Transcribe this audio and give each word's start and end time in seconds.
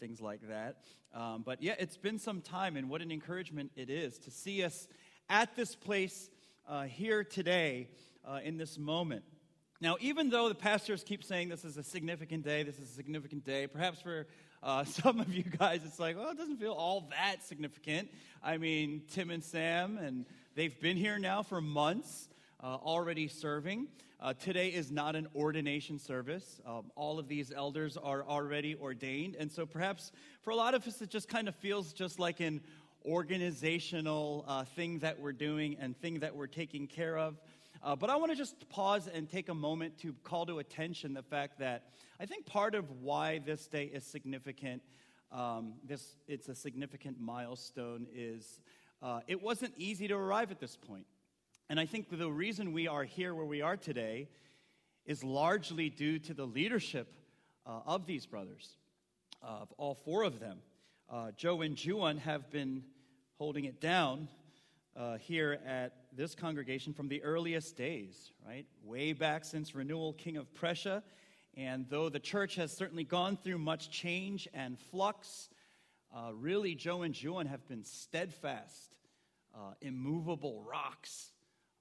things 0.00 0.20
like 0.20 0.48
that. 0.48 0.76
Um, 1.14 1.42
but 1.44 1.62
yeah, 1.62 1.74
it's 1.78 1.96
been 1.96 2.18
some 2.18 2.40
time, 2.40 2.76
and 2.76 2.88
what 2.88 3.02
an 3.02 3.12
encouragement 3.12 3.70
it 3.76 3.90
is 3.90 4.18
to 4.20 4.30
see 4.30 4.64
us 4.64 4.88
at 5.28 5.54
this 5.54 5.76
place 5.76 6.30
uh, 6.68 6.84
here 6.84 7.22
today 7.22 7.88
uh, 8.24 8.40
in 8.42 8.56
this 8.56 8.78
moment. 8.78 9.24
Now, 9.82 9.96
even 10.00 10.30
though 10.30 10.48
the 10.48 10.54
pastors 10.54 11.04
keep 11.04 11.24
saying 11.24 11.48
this 11.48 11.64
is 11.64 11.76
a 11.76 11.82
significant 11.82 12.44
day, 12.44 12.62
this 12.62 12.78
is 12.78 12.90
a 12.90 12.94
significant 12.94 13.44
day, 13.44 13.66
perhaps 13.66 14.00
for 14.00 14.26
uh, 14.62 14.84
some 14.84 15.20
of 15.20 15.32
you 15.32 15.42
guys 15.42 15.82
it's 15.84 15.98
like, 15.98 16.16
well, 16.16 16.30
it 16.30 16.38
doesn't 16.38 16.58
feel 16.58 16.72
all 16.72 17.08
that 17.10 17.42
significant. 17.44 18.10
I 18.42 18.58
mean, 18.58 19.02
Tim 19.10 19.30
and 19.30 19.42
Sam, 19.42 19.98
and 19.98 20.26
they've 20.54 20.78
been 20.80 20.96
here 20.96 21.18
now 21.18 21.42
for 21.42 21.60
months, 21.60 22.28
uh, 22.62 22.66
already 22.66 23.28
serving. 23.28 23.88
Uh, 24.20 24.34
today 24.34 24.68
is 24.68 24.90
not 24.90 25.16
an 25.16 25.26
ordination 25.34 25.98
service. 25.98 26.60
Um, 26.66 26.90
all 26.94 27.18
of 27.18 27.26
these 27.26 27.52
elders 27.52 27.96
are 27.96 28.22
already 28.24 28.76
ordained. 28.76 29.34
And 29.38 29.50
so 29.50 29.64
perhaps 29.64 30.12
for 30.42 30.50
a 30.50 30.56
lot 30.56 30.74
of 30.74 30.86
us, 30.86 31.00
it 31.00 31.08
just 31.08 31.28
kind 31.28 31.48
of 31.48 31.54
feels 31.54 31.92
just 31.92 32.18
like 32.18 32.40
an 32.40 32.60
organizational 33.06 34.44
uh, 34.46 34.64
thing 34.64 34.98
that 34.98 35.18
we're 35.18 35.32
doing 35.32 35.76
and 35.80 35.96
thing 35.96 36.20
that 36.20 36.36
we're 36.36 36.46
taking 36.46 36.86
care 36.86 37.16
of. 37.16 37.40
Uh, 37.82 37.96
but 37.96 38.10
I 38.10 38.16
want 38.16 38.30
to 38.30 38.36
just 38.36 38.68
pause 38.68 39.08
and 39.08 39.28
take 39.28 39.48
a 39.48 39.54
moment 39.54 39.98
to 40.00 40.14
call 40.22 40.44
to 40.46 40.58
attention 40.58 41.14
the 41.14 41.22
fact 41.22 41.58
that 41.60 41.84
I 42.20 42.26
think 42.26 42.44
part 42.44 42.74
of 42.74 42.90
why 43.00 43.38
this 43.38 43.66
day 43.68 43.84
is 43.84 44.04
significant, 44.04 44.82
um, 45.32 45.72
this, 45.82 46.16
it's 46.28 46.50
a 46.50 46.54
significant 46.54 47.18
milestone, 47.18 48.06
is 48.14 48.60
uh, 49.02 49.20
it 49.26 49.42
wasn't 49.42 49.72
easy 49.78 50.08
to 50.08 50.14
arrive 50.14 50.50
at 50.50 50.60
this 50.60 50.76
point. 50.76 51.06
And 51.70 51.78
I 51.78 51.86
think 51.86 52.08
the 52.10 52.28
reason 52.28 52.72
we 52.72 52.88
are 52.88 53.04
here 53.04 53.32
where 53.32 53.46
we 53.46 53.62
are 53.62 53.76
today 53.76 54.26
is 55.06 55.22
largely 55.22 55.88
due 55.88 56.18
to 56.18 56.34
the 56.34 56.44
leadership 56.44 57.14
uh, 57.64 57.82
of 57.86 58.06
these 58.06 58.26
brothers, 58.26 58.76
uh, 59.40 59.60
of 59.60 59.72
all 59.78 59.94
four 59.94 60.24
of 60.24 60.40
them. 60.40 60.58
Uh, 61.08 61.30
Joe 61.36 61.60
and 61.60 61.78
Juan 61.78 62.16
have 62.16 62.50
been 62.50 62.82
holding 63.38 63.66
it 63.66 63.80
down 63.80 64.26
uh, 64.96 65.18
here 65.18 65.60
at 65.64 65.92
this 66.12 66.34
congregation 66.34 66.92
from 66.92 67.06
the 67.06 67.22
earliest 67.22 67.76
days, 67.76 68.32
right? 68.44 68.66
Way 68.82 69.12
back 69.12 69.44
since 69.44 69.72
Renewal 69.72 70.14
King 70.14 70.38
of 70.38 70.52
Prussia. 70.52 71.04
And 71.56 71.86
though 71.88 72.08
the 72.08 72.18
church 72.18 72.56
has 72.56 72.76
certainly 72.76 73.04
gone 73.04 73.36
through 73.36 73.58
much 73.58 73.92
change 73.92 74.48
and 74.52 74.76
flux, 74.76 75.48
uh, 76.12 76.32
really, 76.34 76.74
Joe 76.74 77.02
and 77.02 77.16
Juan 77.16 77.46
have 77.46 77.68
been 77.68 77.84
steadfast, 77.84 78.96
uh, 79.54 79.74
immovable 79.80 80.64
rocks 80.68 81.30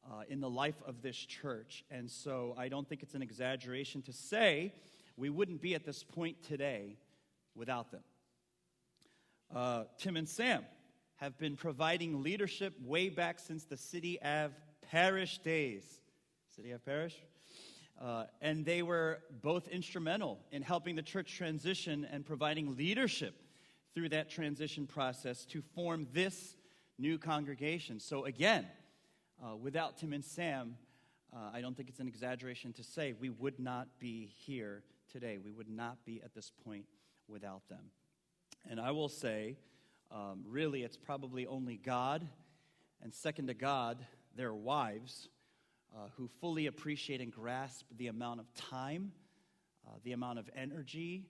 uh, 0.09 0.21
in 0.27 0.39
the 0.39 0.49
life 0.49 0.81
of 0.85 1.01
this 1.01 1.15
church. 1.15 1.83
And 1.91 2.09
so 2.09 2.55
I 2.57 2.69
don't 2.69 2.87
think 2.87 3.03
it's 3.03 3.15
an 3.15 3.21
exaggeration 3.21 4.01
to 4.03 4.13
say 4.13 4.73
we 5.17 5.29
wouldn't 5.29 5.61
be 5.61 5.75
at 5.75 5.85
this 5.85 6.03
point 6.03 6.41
today 6.43 6.97
without 7.55 7.91
them. 7.91 8.03
Uh, 9.53 9.83
Tim 9.97 10.15
and 10.15 10.27
Sam 10.27 10.63
have 11.17 11.37
been 11.37 11.55
providing 11.55 12.23
leadership 12.23 12.73
way 12.83 13.09
back 13.09 13.39
since 13.39 13.65
the 13.65 13.77
City 13.77 14.19
of 14.21 14.51
Parish 14.89 15.39
days. 15.39 15.83
City 16.55 16.71
of 16.71 16.83
Parish? 16.85 17.15
Uh, 18.01 18.23
and 18.41 18.65
they 18.65 18.81
were 18.81 19.19
both 19.41 19.67
instrumental 19.67 20.39
in 20.51 20.61
helping 20.61 20.95
the 20.95 21.01
church 21.01 21.35
transition 21.35 22.07
and 22.09 22.25
providing 22.25 22.77
leadership 22.77 23.35
through 23.93 24.07
that 24.07 24.29
transition 24.29 24.87
process 24.87 25.43
to 25.45 25.61
form 25.75 26.07
this 26.13 26.55
new 26.97 27.17
congregation. 27.17 27.99
So, 27.99 28.23
again, 28.23 28.65
uh, 29.43 29.55
without 29.55 29.97
Tim 29.97 30.13
and 30.13 30.23
Sam, 30.23 30.75
uh, 31.33 31.51
I 31.53 31.61
don't 31.61 31.75
think 31.75 31.89
it's 31.89 31.99
an 31.99 32.07
exaggeration 32.07 32.73
to 32.73 32.83
say 32.83 33.13
we 33.13 33.29
would 33.29 33.59
not 33.59 33.87
be 33.99 34.31
here 34.45 34.83
today. 35.11 35.37
We 35.37 35.51
would 35.51 35.69
not 35.69 36.03
be 36.05 36.21
at 36.23 36.33
this 36.33 36.51
point 36.63 36.85
without 37.27 37.67
them. 37.69 37.91
And 38.69 38.79
I 38.79 38.91
will 38.91 39.09
say, 39.09 39.57
um, 40.11 40.43
really, 40.45 40.83
it's 40.83 40.97
probably 40.97 41.45
only 41.45 41.77
God, 41.77 42.27
and 43.01 43.13
second 43.13 43.47
to 43.47 43.53
God, 43.53 44.05
their 44.35 44.53
wives, 44.53 45.29
uh, 45.95 46.07
who 46.17 46.27
fully 46.41 46.67
appreciate 46.67 47.21
and 47.21 47.31
grasp 47.31 47.85
the 47.97 48.07
amount 48.07 48.39
of 48.39 48.53
time, 48.53 49.11
uh, 49.87 49.91
the 50.03 50.11
amount 50.11 50.39
of 50.39 50.49
energy, 50.55 51.25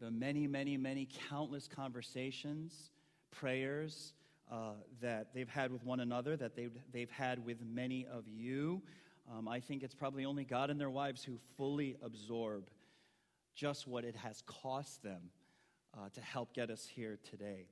the 0.00 0.10
many, 0.10 0.46
many, 0.46 0.76
many 0.76 1.08
countless 1.28 1.68
conversations, 1.68 2.90
prayers, 3.30 4.12
uh, 4.50 4.72
that 5.00 5.28
they've 5.34 5.48
had 5.48 5.72
with 5.72 5.84
one 5.84 6.00
another, 6.00 6.36
that 6.36 6.54
they've, 6.54 6.76
they've 6.92 7.10
had 7.10 7.44
with 7.44 7.58
many 7.64 8.06
of 8.06 8.28
you. 8.28 8.82
Um, 9.32 9.48
I 9.48 9.60
think 9.60 9.82
it's 9.82 9.94
probably 9.94 10.24
only 10.24 10.44
God 10.44 10.70
and 10.70 10.80
their 10.80 10.90
wives 10.90 11.24
who 11.24 11.38
fully 11.56 11.96
absorb 12.02 12.68
just 13.54 13.86
what 13.86 14.04
it 14.04 14.16
has 14.16 14.42
cost 14.46 15.02
them 15.02 15.30
uh, 15.94 16.08
to 16.12 16.20
help 16.20 16.52
get 16.52 16.70
us 16.70 16.86
here 16.86 17.18
today. 17.30 17.66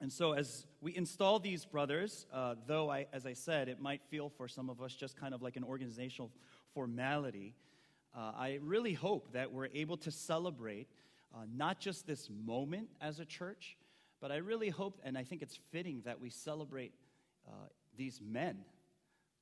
And 0.00 0.10
so, 0.10 0.32
as 0.32 0.66
we 0.80 0.96
install 0.96 1.38
these 1.38 1.66
brothers, 1.66 2.26
uh, 2.32 2.54
though, 2.66 2.90
I, 2.90 3.06
as 3.12 3.26
I 3.26 3.34
said, 3.34 3.68
it 3.68 3.80
might 3.80 4.00
feel 4.10 4.30
for 4.30 4.48
some 4.48 4.70
of 4.70 4.80
us 4.80 4.94
just 4.94 5.14
kind 5.14 5.34
of 5.34 5.42
like 5.42 5.56
an 5.56 5.64
organizational 5.64 6.30
formality, 6.72 7.54
uh, 8.16 8.32
I 8.34 8.58
really 8.62 8.94
hope 8.94 9.32
that 9.34 9.52
we're 9.52 9.68
able 9.74 9.98
to 9.98 10.10
celebrate 10.10 10.88
uh, 11.34 11.40
not 11.54 11.80
just 11.80 12.06
this 12.06 12.30
moment 12.30 12.88
as 13.00 13.20
a 13.20 13.26
church, 13.26 13.76
but 14.20 14.30
I 14.30 14.36
really 14.36 14.68
hope, 14.68 15.00
and 15.04 15.16
I 15.16 15.24
think 15.24 15.42
it's 15.42 15.58
fitting 15.70 16.02
that 16.04 16.20
we 16.20 16.30
celebrate 16.30 16.92
uh, 17.48 17.68
these 17.96 18.20
men 18.20 18.58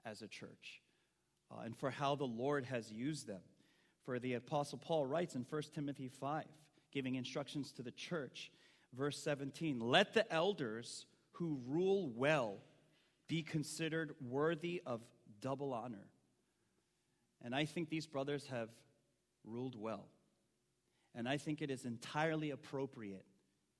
as 0.04 0.22
a 0.22 0.28
church 0.28 0.80
uh, 1.50 1.62
and 1.64 1.76
for 1.76 1.90
how 1.90 2.14
the 2.14 2.24
Lord 2.24 2.64
has 2.66 2.90
used 2.90 3.26
them. 3.26 3.40
For 4.04 4.18
the 4.18 4.34
Apostle 4.34 4.78
Paul 4.78 5.04
writes 5.04 5.34
in 5.34 5.44
1 5.48 5.62
Timothy 5.74 6.08
5, 6.08 6.44
giving 6.92 7.16
instructions 7.16 7.72
to 7.72 7.82
the 7.82 7.90
church, 7.90 8.50
verse 8.96 9.18
17 9.22 9.80
Let 9.80 10.14
the 10.14 10.30
elders 10.32 11.06
who 11.32 11.60
rule 11.66 12.10
well 12.14 12.58
be 13.28 13.42
considered 13.42 14.14
worthy 14.20 14.82
of 14.86 15.02
double 15.40 15.72
honor. 15.72 16.06
And 17.44 17.54
I 17.54 17.66
think 17.66 17.90
these 17.90 18.06
brothers 18.06 18.46
have 18.46 18.70
ruled 19.44 19.76
well. 19.78 20.06
And 21.14 21.28
I 21.28 21.36
think 21.36 21.62
it 21.62 21.70
is 21.70 21.84
entirely 21.84 22.50
appropriate 22.50 23.24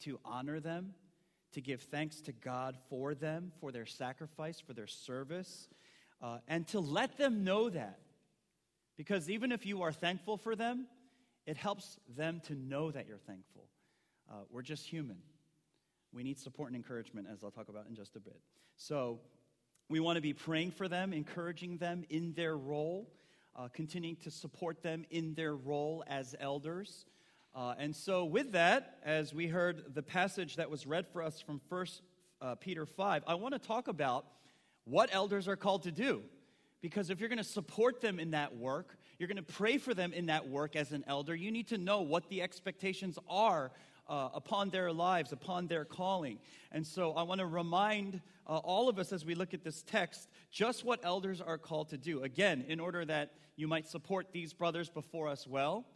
to 0.01 0.19
honor 0.25 0.61
them, 0.61 0.95
to 1.53 1.61
give 1.61 1.83
thanks 1.83 2.21
to 2.23 2.33
God 2.33 2.77
for 2.89 3.15
them, 3.15 3.53
for 3.61 3.73
their 3.73 3.87
sacrifice, 3.87 4.61
for 4.61 4.73
their 4.73 4.87
service, 4.87 5.69
uh, 6.23 6.39
and 6.49 6.67
to 6.69 6.81
let 6.81 7.17
them 7.17 7.45
know 7.45 7.71
that. 7.71 7.99
Because 8.97 9.31
even 9.31 9.53
if 9.53 9.65
you 9.65 9.83
are 9.83 9.93
thankful 9.93 10.37
for 10.37 10.57
them, 10.57 10.87
it 11.47 11.57
helps 11.57 11.99
them 12.17 12.41
to 12.47 12.55
know 12.55 12.91
that 12.91 13.07
you're 13.07 13.17
thankful. 13.19 13.69
Uh, 14.31 14.43
we're 14.51 14.63
just 14.63 14.87
human. 14.87 15.19
We 16.13 16.23
need 16.23 16.39
support 16.39 16.69
and 16.69 16.77
encouragement, 16.77 17.29
as 17.33 17.45
I'll 17.45 17.51
talk 17.51 17.69
about 17.69 17.87
in 17.89 17.95
just 17.95 18.17
a 18.17 18.21
bit. 18.21 18.41
So, 18.77 19.21
we 19.91 20.01
want 20.01 20.17
to 20.17 20.23
be 20.23 20.35
praying 20.35 20.73
for 20.73 20.87
them, 20.87 21.15
encouraging 21.15 21.79
them 21.79 22.05
in 22.11 22.35
their 22.35 22.57
role, 22.59 23.11
uh, 23.57 23.69
continuing 23.73 24.17
to 24.17 24.31
support 24.31 24.83
them 24.83 25.07
in 25.11 25.35
their 25.35 25.57
role 25.57 26.05
as 26.07 26.37
elders. 26.39 27.07
Uh, 27.59 27.75
and 27.77 27.97
so, 27.97 28.25
with 28.25 28.53
that, 28.53 28.99
as 29.03 29.35
we 29.35 29.49
heard 29.49 29.93
the 29.93 30.03
passage 30.03 30.55
that 30.55 30.71
was 30.71 30.87
read 30.87 31.05
for 31.09 31.21
us 31.21 31.41
from 31.41 31.61
1 31.69 31.87
uh, 32.41 32.55
Peter 32.55 32.87
5, 32.87 33.25
I 33.27 33.35
want 33.35 33.53
to 33.53 33.59
talk 33.59 33.89
about 33.89 34.27
what 34.85 35.11
elders 35.11 35.49
are 35.49 35.57
called 35.57 35.83
to 35.83 35.91
do. 35.91 36.23
Because 36.83 37.11
if 37.11 37.19
you're 37.19 37.29
going 37.29 37.39
to 37.39 37.43
support 37.43 38.01
them 38.01 38.21
in 38.21 38.31
that 38.31 38.57
work, 38.57 38.97
you're 39.19 39.27
going 39.27 39.39
to 39.39 39.43
pray 39.43 39.77
for 39.77 39.93
them 39.93 40.13
in 40.13 40.27
that 40.27 40.49
work 40.49 40.77
as 40.77 40.93
an 40.93 41.03
elder, 41.09 41.35
you 41.35 41.51
need 41.51 41.67
to 41.71 41.79
know 41.79 42.03
what 42.03 42.29
the 42.29 42.43
expectations 42.43 43.19
are 43.29 43.73
uh, 44.09 44.29
upon 44.35 44.71
their 44.71 44.93
lives, 44.93 45.33
upon 45.33 45.67
their 45.67 45.85
calling. 45.85 46.39
And 46.71 46.87
so 46.87 47.15
I 47.15 47.25
want 47.25 47.41
to 47.41 47.47
remind 47.47 48.21
uh, 48.47 48.59
all 48.59 48.89
of 48.89 49.01
us 49.01 49.13
as 49.13 49.25
we 49.25 49.35
look 49.35 49.53
at 49.53 49.65
this 49.65 49.83
text 49.83 50.29
just 50.53 50.85
what 50.85 51.01
elders 51.03 51.41
are 51.41 51.59
called 51.59 51.89
to 51.89 51.99
do. 51.99 52.23
Again, 52.23 52.67
in 52.69 52.79
order 52.79 53.05
that 53.05 53.33
you 53.57 53.67
might 53.67 53.89
support 53.89 54.29
these 54.31 54.53
brothers 54.53 54.89
before 54.89 55.27
us 55.27 55.45
well. 55.45 55.87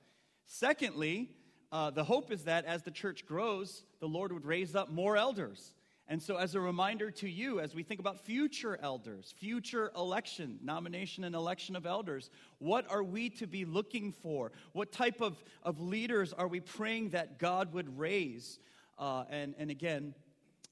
Secondly, 0.45 1.31
uh, 1.73 1.91
the 1.91 2.05
hope 2.05 2.31
is 2.31 2.45
that 2.45 2.67
as 2.67 2.83
the 2.83 2.91
church 2.91 3.25
grows, 3.25 3.85
the 3.99 4.07
Lord 4.07 4.31
would 4.31 4.45
raise 4.45 4.77
up 4.77 4.91
more 4.91 5.17
elders. 5.17 5.73
And 6.07 6.23
so, 6.23 6.37
as 6.37 6.55
a 6.55 6.61
reminder 6.61 7.11
to 7.13 7.29
you, 7.29 7.61
as 7.61 7.75
we 7.75 7.83
think 7.83 7.99
about 7.99 8.21
future 8.21 8.79
elders, 8.83 9.33
future 9.39 9.91
election, 9.97 10.59
nomination 10.63 11.25
and 11.25 11.35
election 11.35 11.75
of 11.75 11.87
elders, 11.87 12.29
what 12.59 12.91
are 12.91 13.03
we 13.03 13.31
to 13.31 13.47
be 13.47 13.65
looking 13.65 14.13
for? 14.13 14.53
What 14.73 14.93
type 14.93 15.23
of, 15.23 15.43
of 15.63 15.81
leaders 15.81 16.35
are 16.35 16.49
we 16.49 16.61
praying 16.61 17.11
that 17.11 17.39
God 17.39 17.73
would 17.73 17.99
raise? 17.99 18.59
Uh, 18.99 19.25
and, 19.31 19.55
and 19.57 19.71
again, 19.71 20.15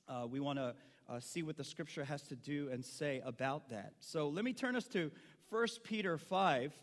uh, 0.08 0.26
we 0.28 0.40
want 0.40 0.58
to 0.58 0.74
uh, 1.08 1.20
see 1.20 1.42
what 1.42 1.56
the 1.56 1.64
scripture 1.64 2.04
has 2.04 2.22
to 2.24 2.36
do 2.36 2.68
and 2.70 2.84
say 2.84 3.22
about 3.24 3.70
that. 3.70 3.94
So, 4.00 4.28
let 4.28 4.44
me 4.44 4.52
turn 4.52 4.76
us 4.76 4.88
to 4.88 5.10
1 5.48 5.66
Peter 5.84 6.18
5 6.18 6.74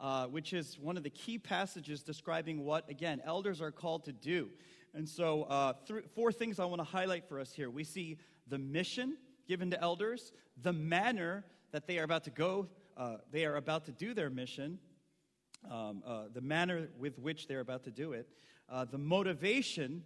uh, 0.00 0.26
which 0.26 0.52
is 0.52 0.78
one 0.78 0.96
of 0.96 1.02
the 1.02 1.10
key 1.10 1.38
passages 1.38 2.02
describing 2.02 2.64
what, 2.64 2.88
again, 2.90 3.20
elders 3.24 3.60
are 3.60 3.70
called 3.70 4.04
to 4.04 4.12
do. 4.12 4.48
And 4.94 5.08
so, 5.08 5.42
uh, 5.44 5.72
th- 5.86 6.04
four 6.14 6.32
things 6.32 6.58
I 6.58 6.64
want 6.64 6.80
to 6.80 6.84
highlight 6.84 7.28
for 7.28 7.40
us 7.40 7.52
here. 7.52 7.70
We 7.70 7.84
see 7.84 8.18
the 8.48 8.58
mission 8.58 9.16
given 9.46 9.70
to 9.70 9.80
elders, 9.80 10.32
the 10.62 10.72
manner 10.72 11.44
that 11.72 11.86
they 11.86 11.98
are 11.98 12.04
about 12.04 12.24
to 12.24 12.30
go, 12.30 12.68
uh, 12.96 13.16
they 13.30 13.44
are 13.44 13.56
about 13.56 13.84
to 13.84 13.92
do 13.92 14.14
their 14.14 14.30
mission, 14.30 14.78
um, 15.70 16.02
uh, 16.06 16.24
the 16.32 16.40
manner 16.40 16.88
with 16.98 17.18
which 17.18 17.46
they're 17.46 17.60
about 17.60 17.84
to 17.84 17.90
do 17.90 18.12
it, 18.12 18.28
uh, 18.68 18.84
the 18.84 18.98
motivation, 18.98 20.02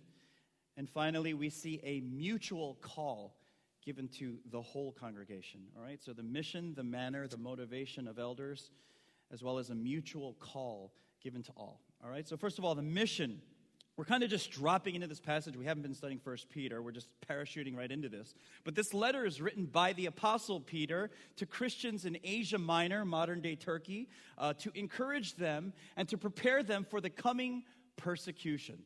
And 0.77 0.89
finally, 0.89 1.35
we 1.35 1.51
see 1.51 1.79
a 1.85 2.01
mutual 2.01 2.79
call 2.81 3.37
given 3.85 4.09
to 4.09 4.39
the 4.51 4.63
whole 4.63 4.93
congregation. 4.93 5.61
All 5.77 5.83
right? 5.83 6.03
So 6.03 6.15
the 6.15 6.23
mission, 6.23 6.75
the 6.75 6.83
manner, 6.83 7.29
the 7.29 7.37
motivation 7.37 8.09
of 8.09 8.19
elders, 8.19 8.71
as 9.33 9.43
well 9.43 9.59
as 9.59 9.71
a 9.71 9.75
mutual 9.75 10.35
call 10.41 10.93
given 11.23 11.43
to 11.43 11.53
all. 11.57 11.81
All 12.03 12.11
right? 12.11 12.27
So, 12.27 12.37
first 12.37 12.59
of 12.59 12.65
all, 12.65 12.75
the 12.75 12.83
mission. 12.83 13.41
We're 13.97 14.07
kind 14.07 14.23
of 14.23 14.31
just 14.31 14.51
dropping 14.51 14.95
into 14.95 15.07
this 15.07 15.21
passage. 15.21 15.57
We 15.57 15.67
haven't 15.67 15.83
been 15.83 15.95
studying 15.95 16.21
First 16.21 16.49
Peter. 16.49 16.81
We're 16.81 16.91
just 16.91 17.09
parachuting 17.29 17.77
right 17.77 17.91
into 17.91 18.09
this. 18.09 18.35
But 18.65 18.75
this 18.75 18.95
letter 18.95 19.27
is 19.27 19.43
written 19.43 19.67
by 19.67 19.93
the 19.93 20.07
Apostle 20.07 20.59
Peter 20.59 21.11
to 21.37 21.45
Christians 21.45 22.07
in 22.07 22.17
Asia 22.25 22.57
Minor, 22.57 23.05
modern 23.05 23.43
day 23.43 23.57
Turkey, 23.57 24.09
uh, 24.39 24.55
to 24.55 24.71
encourage 24.75 25.35
them 25.35 25.75
and 25.99 26.09
to 26.09 26.17
prepare 26.17 26.63
them 26.63 26.87
for 26.89 27.03
the 27.03 27.11
coming 27.11 27.65
persecution. 27.97 28.79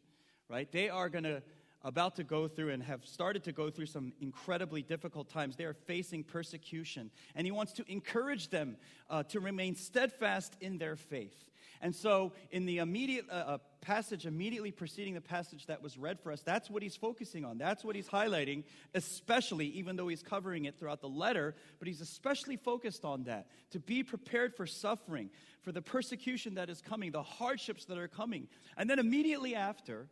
Right? 0.48 0.70
They 0.72 0.88
are 0.88 1.08
going 1.08 1.24
to 1.24 1.44
about 1.84 2.16
to 2.16 2.24
go 2.24 2.48
through 2.48 2.70
and 2.70 2.82
have 2.82 3.04
started 3.04 3.44
to 3.44 3.52
go 3.52 3.70
through 3.70 3.86
some 3.86 4.12
incredibly 4.20 4.82
difficult 4.82 5.28
times. 5.28 5.56
They 5.56 5.64
are 5.64 5.74
facing 5.74 6.24
persecution. 6.24 7.10
And 7.34 7.46
he 7.46 7.52
wants 7.52 7.74
to 7.74 7.84
encourage 7.86 8.48
them 8.48 8.76
uh, 9.10 9.22
to 9.24 9.40
remain 9.40 9.76
steadfast 9.76 10.56
in 10.60 10.78
their 10.78 10.96
faith. 10.96 11.44
And 11.80 11.94
so, 11.94 12.32
in 12.50 12.64
the 12.64 12.78
immediate 12.78 13.26
uh, 13.30 13.34
uh, 13.34 13.58
passage 13.82 14.24
immediately 14.24 14.70
preceding 14.70 15.12
the 15.12 15.20
passage 15.20 15.66
that 15.66 15.82
was 15.82 15.98
read 15.98 16.18
for 16.18 16.32
us, 16.32 16.40
that's 16.40 16.70
what 16.70 16.82
he's 16.82 16.96
focusing 16.96 17.44
on. 17.44 17.58
That's 17.58 17.84
what 17.84 17.94
he's 17.94 18.08
highlighting, 18.08 18.64
especially, 18.94 19.66
even 19.66 19.96
though 19.96 20.08
he's 20.08 20.22
covering 20.22 20.64
it 20.64 20.78
throughout 20.78 21.02
the 21.02 21.10
letter, 21.10 21.54
but 21.78 21.86
he's 21.86 22.00
especially 22.00 22.56
focused 22.56 23.04
on 23.04 23.24
that 23.24 23.48
to 23.72 23.80
be 23.80 24.02
prepared 24.02 24.54
for 24.54 24.66
suffering, 24.66 25.28
for 25.60 25.72
the 25.72 25.82
persecution 25.82 26.54
that 26.54 26.70
is 26.70 26.80
coming, 26.80 27.10
the 27.10 27.22
hardships 27.22 27.84
that 27.84 27.98
are 27.98 28.08
coming. 28.08 28.48
And 28.78 28.88
then, 28.88 28.98
immediately 28.98 29.54
after, 29.54 30.08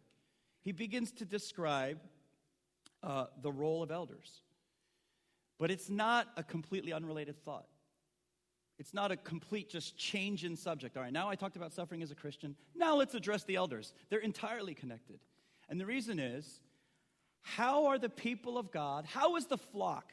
he 0.62 0.72
begins 0.72 1.12
to 1.12 1.24
describe 1.24 1.98
uh, 3.02 3.26
the 3.42 3.50
role 3.50 3.82
of 3.82 3.90
elders. 3.90 4.40
But 5.58 5.70
it's 5.70 5.90
not 5.90 6.28
a 6.36 6.42
completely 6.42 6.92
unrelated 6.92 7.36
thought. 7.44 7.66
It's 8.78 8.94
not 8.94 9.12
a 9.12 9.16
complete 9.16 9.68
just 9.68 9.96
change 9.96 10.44
in 10.44 10.56
subject. 10.56 10.96
All 10.96 11.02
right, 11.02 11.12
now 11.12 11.28
I 11.28 11.36
talked 11.36 11.56
about 11.56 11.72
suffering 11.72 12.02
as 12.02 12.10
a 12.10 12.14
Christian. 12.14 12.56
Now 12.74 12.96
let's 12.96 13.14
address 13.14 13.44
the 13.44 13.56
elders. 13.56 13.92
They're 14.08 14.18
entirely 14.18 14.74
connected. 14.74 15.20
And 15.68 15.78
the 15.80 15.86
reason 15.86 16.18
is 16.18 16.60
how 17.42 17.86
are 17.86 17.98
the 17.98 18.08
people 18.08 18.58
of 18.58 18.70
God, 18.70 19.04
how 19.04 19.36
is 19.36 19.46
the 19.46 19.58
flock 19.58 20.12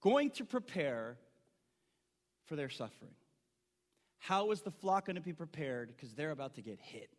going 0.00 0.30
to 0.32 0.44
prepare 0.44 1.16
for 2.46 2.56
their 2.56 2.70
suffering? 2.70 3.14
How 4.18 4.50
is 4.50 4.62
the 4.62 4.70
flock 4.70 5.06
going 5.06 5.16
to 5.16 5.22
be 5.22 5.32
prepared 5.32 5.94
because 5.96 6.14
they're 6.14 6.32
about 6.32 6.56
to 6.56 6.62
get 6.62 6.78
hit? 6.80 7.10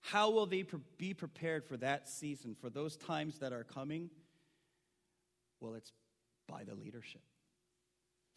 How 0.00 0.30
will 0.30 0.46
they 0.46 0.64
be 0.98 1.14
prepared 1.14 1.64
for 1.64 1.76
that 1.78 2.08
season, 2.08 2.54
for 2.60 2.70
those 2.70 2.96
times 2.96 3.38
that 3.38 3.52
are 3.52 3.64
coming? 3.64 4.10
Well, 5.60 5.74
it's 5.74 5.92
by 6.46 6.64
the 6.64 6.74
leadership. 6.74 7.22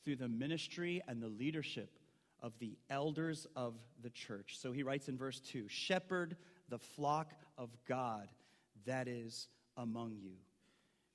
Through 0.03 0.17
the 0.17 0.27
ministry 0.27 1.01
and 1.07 1.21
the 1.21 1.27
leadership 1.27 1.99
of 2.41 2.53
the 2.59 2.77
elders 2.89 3.45
of 3.55 3.75
the 4.01 4.09
church. 4.09 4.57
So 4.57 4.71
he 4.71 4.83
writes 4.83 5.09
in 5.09 5.17
verse 5.17 5.39
2 5.39 5.67
Shepherd 5.67 6.37
the 6.69 6.79
flock 6.79 7.33
of 7.57 7.69
God 7.87 8.29
that 8.85 9.07
is 9.07 9.47
among 9.77 10.17
you. 10.21 10.35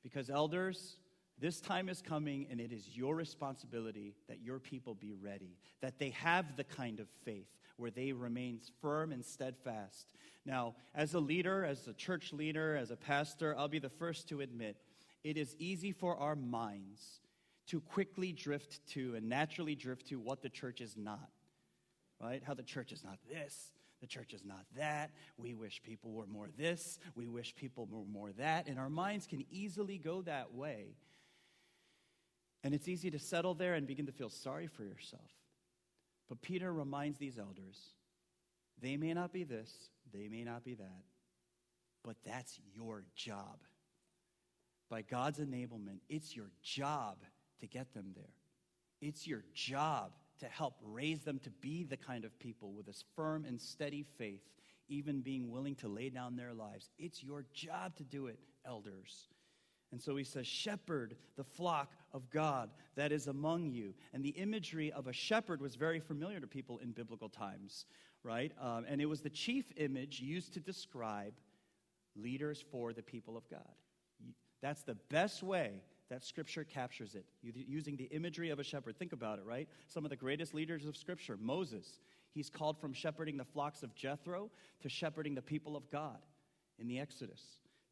Because, 0.02 0.28
elders, 0.28 0.98
this 1.38 1.60
time 1.60 1.88
is 1.88 2.02
coming, 2.02 2.46
and 2.50 2.60
it 2.60 2.72
is 2.72 2.96
your 2.96 3.16
responsibility 3.16 4.14
that 4.28 4.42
your 4.42 4.58
people 4.58 4.94
be 4.94 5.12
ready, 5.12 5.56
that 5.80 5.98
they 5.98 6.10
have 6.10 6.56
the 6.56 6.64
kind 6.64 7.00
of 7.00 7.08
faith 7.24 7.48
where 7.76 7.90
they 7.90 8.12
remain 8.12 8.60
firm 8.80 9.12
and 9.12 9.24
steadfast. 9.24 10.14
Now, 10.46 10.74
as 10.94 11.14
a 11.14 11.20
leader, 11.20 11.64
as 11.64 11.86
a 11.88 11.94
church 11.94 12.32
leader, 12.32 12.76
as 12.76 12.90
a 12.90 12.96
pastor, 12.96 13.54
I'll 13.56 13.68
be 13.68 13.78
the 13.78 13.88
first 13.88 14.28
to 14.28 14.40
admit 14.40 14.76
it 15.22 15.36
is 15.38 15.56
easy 15.58 15.92
for 15.92 16.16
our 16.16 16.36
minds 16.36 17.20
to 17.68 17.80
quickly 17.80 18.32
drift 18.32 18.86
to 18.88 19.14
and 19.14 19.28
naturally 19.28 19.74
drift 19.74 20.08
to 20.08 20.16
what 20.16 20.42
the 20.42 20.50
church 20.50 20.80
is 20.80 20.96
not. 20.96 21.30
Right? 22.20 22.42
How 22.44 22.54
the 22.54 22.62
church 22.62 22.92
is 22.92 23.02
not 23.02 23.18
this, 23.28 23.72
the 24.00 24.06
church 24.06 24.34
is 24.34 24.44
not 24.44 24.64
that. 24.76 25.10
We 25.38 25.54
wish 25.54 25.82
people 25.82 26.12
were 26.12 26.26
more 26.26 26.48
this, 26.56 26.98
we 27.14 27.26
wish 27.26 27.54
people 27.54 27.88
were 27.90 28.04
more 28.04 28.32
that. 28.32 28.68
And 28.68 28.78
our 28.78 28.90
minds 28.90 29.26
can 29.26 29.44
easily 29.50 29.98
go 29.98 30.22
that 30.22 30.52
way. 30.52 30.96
And 32.62 32.74
it's 32.74 32.88
easy 32.88 33.10
to 33.10 33.18
settle 33.18 33.54
there 33.54 33.74
and 33.74 33.86
begin 33.86 34.06
to 34.06 34.12
feel 34.12 34.30
sorry 34.30 34.66
for 34.66 34.84
yourself. 34.84 35.30
But 36.28 36.42
Peter 36.42 36.72
reminds 36.72 37.18
these 37.18 37.38
elders 37.38 37.78
they 38.80 38.96
may 38.96 39.14
not 39.14 39.32
be 39.32 39.44
this, 39.44 39.72
they 40.12 40.28
may 40.28 40.42
not 40.44 40.64
be 40.64 40.74
that, 40.74 41.02
but 42.02 42.16
that's 42.24 42.58
your 42.74 43.04
job. 43.14 43.58
By 44.90 45.02
God's 45.02 45.38
enablement, 45.38 46.00
it's 46.08 46.36
your 46.36 46.50
job 46.62 47.18
to 47.60 47.66
get 47.66 47.94
them 47.94 48.12
there. 48.14 48.34
It's 49.00 49.26
your 49.26 49.44
job 49.54 50.12
to 50.40 50.46
help 50.46 50.74
raise 50.82 51.22
them 51.22 51.38
to 51.40 51.50
be 51.50 51.84
the 51.84 51.96
kind 51.96 52.24
of 52.24 52.38
people 52.38 52.72
with 52.72 52.88
a 52.88 52.94
firm 53.14 53.44
and 53.44 53.60
steady 53.60 54.04
faith, 54.18 54.42
even 54.88 55.20
being 55.20 55.50
willing 55.50 55.74
to 55.76 55.88
lay 55.88 56.10
down 56.10 56.36
their 56.36 56.52
lives. 56.52 56.90
It's 56.98 57.22
your 57.22 57.46
job 57.54 57.96
to 57.96 58.04
do 58.04 58.26
it, 58.26 58.38
elders. 58.66 59.28
And 59.94 60.02
so 60.02 60.16
he 60.16 60.24
says, 60.24 60.44
Shepherd 60.44 61.14
the 61.36 61.44
flock 61.44 61.92
of 62.12 62.28
God 62.28 62.68
that 62.96 63.12
is 63.12 63.28
among 63.28 63.70
you. 63.70 63.94
And 64.12 64.24
the 64.24 64.30
imagery 64.30 64.90
of 64.90 65.06
a 65.06 65.12
shepherd 65.12 65.60
was 65.60 65.76
very 65.76 66.00
familiar 66.00 66.40
to 66.40 66.48
people 66.48 66.78
in 66.78 66.90
biblical 66.90 67.28
times, 67.28 67.86
right? 68.24 68.50
Um, 68.60 68.86
and 68.88 69.00
it 69.00 69.06
was 69.06 69.20
the 69.20 69.30
chief 69.30 69.66
image 69.76 70.18
used 70.18 70.52
to 70.54 70.58
describe 70.58 71.34
leaders 72.16 72.64
for 72.72 72.92
the 72.92 73.04
people 73.04 73.36
of 73.36 73.48
God. 73.48 73.60
That's 74.60 74.82
the 74.82 74.96
best 75.10 75.44
way 75.44 75.70
that 76.10 76.24
Scripture 76.24 76.64
captures 76.64 77.14
it, 77.14 77.24
using 77.40 77.94
the 77.96 78.06
imagery 78.06 78.50
of 78.50 78.58
a 78.58 78.64
shepherd. 78.64 78.98
Think 78.98 79.12
about 79.12 79.38
it, 79.38 79.44
right? 79.44 79.68
Some 79.86 80.02
of 80.02 80.10
the 80.10 80.16
greatest 80.16 80.54
leaders 80.54 80.86
of 80.86 80.96
Scripture, 80.96 81.38
Moses, 81.40 82.00
he's 82.32 82.50
called 82.50 82.80
from 82.80 82.92
shepherding 82.92 83.36
the 83.36 83.44
flocks 83.44 83.84
of 83.84 83.94
Jethro 83.94 84.50
to 84.80 84.88
shepherding 84.88 85.36
the 85.36 85.42
people 85.42 85.76
of 85.76 85.88
God 85.88 86.18
in 86.80 86.88
the 86.88 86.98
Exodus. 86.98 87.40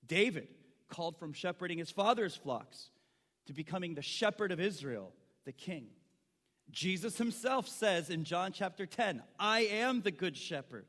David, 0.09 0.49
called 0.93 1.17
from 1.17 1.33
shepherding 1.33 1.79
his 1.79 1.91
father's 1.91 2.37
flocks 2.37 2.91
to 3.47 3.55
becoming 3.55 3.95
the 3.95 4.03
shepherd 4.03 4.53
of 4.53 4.61
Israel, 4.61 5.11
the 5.47 5.53
king. 5.53 5.87
Jesus 6.71 7.17
himself 7.17 7.67
says 7.67 8.11
in 8.11 8.25
John 8.25 8.53
chapter 8.53 8.85
10, 8.85 9.23
I 9.41 9.61
am 9.61 10.03
the 10.03 10.11
good 10.11 10.37
shepherd 10.37 10.85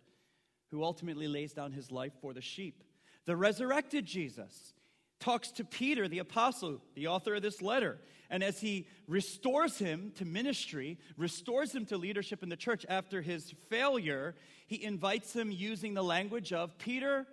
who 0.71 0.83
ultimately 0.83 1.27
lays 1.27 1.53
down 1.53 1.71
his 1.71 1.89
life 1.89 2.11
for 2.21 2.33
the 2.33 2.41
sheep. 2.41 2.83
The 3.25 3.35
resurrected 3.37 4.05
Jesus 4.05 4.73
talks 5.21 5.51
to 5.51 5.63
Peter, 5.63 6.09
the 6.09 6.19
apostle, 6.19 6.81
the 6.95 7.07
author 7.07 7.35
of 7.35 7.41
this 7.41 7.61
letter. 7.61 7.97
And 8.29 8.43
as 8.43 8.59
he 8.59 8.87
restores 9.07 9.77
him 9.77 10.11
to 10.15 10.25
ministry, 10.25 10.97
restores 11.15 11.73
him 11.73 11.85
to 11.85 11.97
leadership 11.97 12.43
in 12.43 12.49
the 12.49 12.57
church 12.57 12.85
after 12.89 13.21
his 13.21 13.53
failure, 13.69 14.35
he 14.67 14.83
invites 14.83 15.33
him 15.33 15.49
using 15.49 15.93
the 15.93 16.03
language 16.03 16.51
of 16.51 16.77
Peter, 16.77 17.25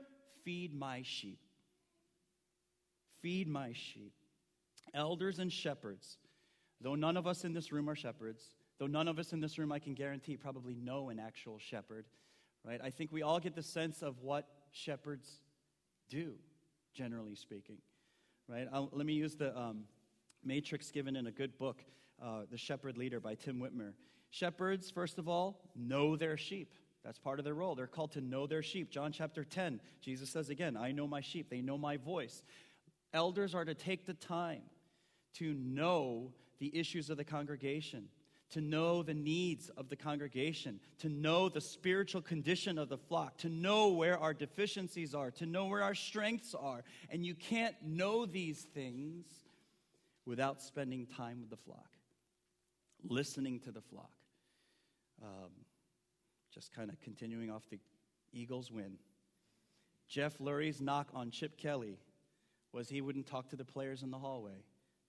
feed 0.45 0.73
my 0.73 1.03
sheep. 1.03 1.41
Feed 3.23 3.49
my 3.49 3.73
sheep. 3.73 4.13
Elders 4.95 5.39
and 5.39 5.53
shepherds, 5.53 6.17
though 6.81 6.95
none 6.95 7.17
of 7.17 7.27
us 7.27 7.45
in 7.45 7.53
this 7.53 7.71
room 7.71 7.89
are 7.89 7.95
shepherds, 7.95 8.43
though 8.79 8.87
none 8.87 9.09
of 9.09 9.19
us 9.19 9.33
in 9.33 9.41
this 9.41 9.59
room, 9.59 9.71
I 9.71 9.79
can 9.79 9.95
guarantee, 9.95 10.37
probably 10.37 10.75
know 10.75 11.11
an 11.11 11.19
actual 11.19 11.59
shepherd, 11.59 12.07
right? 12.65 12.81
I 12.83 12.91
think 12.91 13.13
we 13.13 13.23
all 13.23 13.39
get 13.39 13.55
the 13.55 13.63
sense 13.63 14.03
of 14.03 14.21
what 14.21 14.49
shepherds 14.73 15.29
do, 16.09 16.35
generally 16.95 17.35
speaking, 17.35 17.79
right? 18.49 18.67
I'll, 18.73 18.89
let 18.93 19.07
me 19.07 19.13
use 19.13 19.37
the 19.37 19.57
um, 19.57 19.85
matrix 20.45 20.91
given 20.91 21.15
in 21.15 21.27
a 21.27 21.33
good 21.33 21.57
book, 21.59 21.85
uh, 22.23 22.43
The 22.51 22.59
Shepherd 22.59 22.97
Leader 22.97 23.21
by 23.21 23.35
Tim 23.35 23.61
Witmer. 23.61 23.93
Shepherds, 24.31 24.91
first 24.91 25.19
of 25.19 25.29
all, 25.29 25.61
know 25.77 26.17
their 26.17 26.37
sheep. 26.37 26.75
That's 27.05 27.19
part 27.19 27.39
of 27.39 27.45
their 27.45 27.55
role. 27.55 27.75
They're 27.75 27.87
called 27.87 28.13
to 28.13 28.21
know 28.21 28.47
their 28.47 28.63
sheep. 28.63 28.91
John 28.91 29.11
chapter 29.13 29.43
10, 29.43 29.81
Jesus 30.01 30.29
says 30.29 30.51
again, 30.51 30.77
I 30.77 30.93
know 30.93 31.07
my 31.07 31.21
sheep. 31.21 31.49
They 31.49 31.63
know 31.63 31.79
my 31.79 31.97
voice. 31.97 32.43
Elders 33.13 33.55
are 33.55 33.65
to 33.65 33.75
take 33.75 34.07
the 34.07 34.15
time 34.15 34.63
to 35.35 35.55
know 35.55 36.33
the 36.59 36.77
issues 36.77 37.11
of 37.11 37.17
the 37.17 37.25
congregation, 37.25 38.09
to 38.51 38.61
know 38.61 39.03
the 39.03 39.15
needs 39.15 39.69
of 39.71 39.89
the 39.89 39.97
congregation, 39.97 40.81
to 40.99 41.09
know 41.09 41.49
the 41.49 41.61
spiritual 41.61 42.21
condition 42.21 42.79
of 42.79 42.89
the 42.89 42.99
flock, 42.99 43.37
to 43.39 43.49
know 43.49 43.89
where 43.89 44.19
our 44.19 44.35
deficiencies 44.35 45.15
are, 45.15 45.31
to 45.31 45.47
know 45.47 45.67
where 45.67 45.83
our 45.83 45.95
strengths 45.95 46.55
are. 46.55 46.83
And 47.11 47.25
you 47.25 47.35
can't 47.35 47.75
know 47.83 48.27
these 48.27 48.61
things 48.75 49.27
without 50.27 50.63
spending 50.63 51.07
time 51.07 51.41
with 51.41 51.51
the 51.51 51.57
flock, 51.57 51.97
listening 53.09 53.61
to 53.61 53.73
the 53.73 53.81
flock. 53.81 54.11
Um, 55.23 55.51
just 56.53 56.73
kind 56.75 56.91
of 56.91 57.01
continuing 57.01 57.51
off 57.51 57.63
the 57.71 57.79
Eagles 58.33 58.71
win. 58.71 58.99
Jeff 60.09 60.39
Lurie's 60.39 60.81
knock 60.81 61.09
on 61.15 61.31
Chip 61.31 61.57
Kelly 61.57 61.99
was 62.73 62.89
he 62.89 63.01
wouldn't 63.01 63.27
talk 63.27 63.49
to 63.51 63.57
the 63.57 63.65
players 63.65 64.03
in 64.03 64.11
the 64.11 64.19
hallway, 64.19 64.65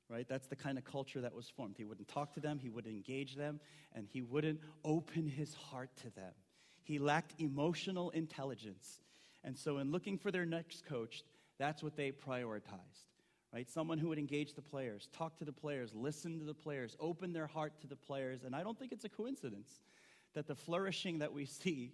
right? 0.10 0.28
That's 0.28 0.48
the 0.48 0.56
kind 0.56 0.78
of 0.78 0.84
culture 0.84 1.22
that 1.22 1.34
was 1.34 1.50
formed. 1.50 1.76
He 1.78 1.84
wouldn't 1.86 2.08
talk 2.08 2.34
to 2.34 2.40
them, 2.40 2.60
he 2.60 2.70
wouldn't 2.70 2.94
engage 2.94 3.36
them, 3.36 3.60
and 3.94 4.08
he 4.08 4.22
wouldn't 4.22 4.60
open 4.84 5.28
his 5.28 5.54
heart 5.54 5.90
to 5.98 6.10
them. 6.12 6.34
He 6.84 7.00
lacked 7.00 7.34
emotional 7.40 8.10
intelligence. 8.12 9.00
And 9.44 9.58
so, 9.58 9.78
in 9.78 9.92
looking 9.92 10.18
for 10.18 10.32
their 10.32 10.46
next 10.46 10.86
coach, 10.86 11.24
That's 11.58 11.84
what 11.84 11.96
they 11.96 12.12
prioritized, 12.12 13.06
right? 13.54 13.70
Someone 13.70 14.00
who 14.00 14.08
would 14.10 14.18
engage 14.18 14.56
the 14.56 14.64
players, 14.64 15.08
talk 15.16 15.38
to 15.38 15.46
the 15.46 15.54
players, 15.54 15.94
listen 15.94 16.40
to 16.40 16.46
the 16.46 16.56
players, 16.56 16.98
open 17.00 17.34
their 17.34 17.46
heart 17.46 17.80
to 17.82 17.88
the 17.88 17.96
players. 17.96 18.44
And 18.44 18.56
I 18.56 18.64
don't 18.64 18.80
think 18.80 18.92
it's 18.92 19.06
a 19.06 19.10
coincidence 19.10 19.80
that 20.34 20.48
the 20.48 20.56
flourishing 20.56 21.20
that 21.20 21.32
we 21.32 21.46
see, 21.62 21.94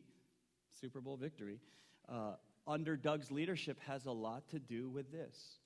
Super 0.80 1.02
Bowl 1.02 1.18
victory, 1.18 1.60
uh, 2.08 2.36
under 2.68 2.98
Doug's 2.98 3.32
leadership 3.32 3.80
has 3.88 4.06
a 4.06 4.12
lot 4.12 4.48
to 4.50 4.60
do 4.60 4.90
with 4.90 5.12
this. 5.12 5.60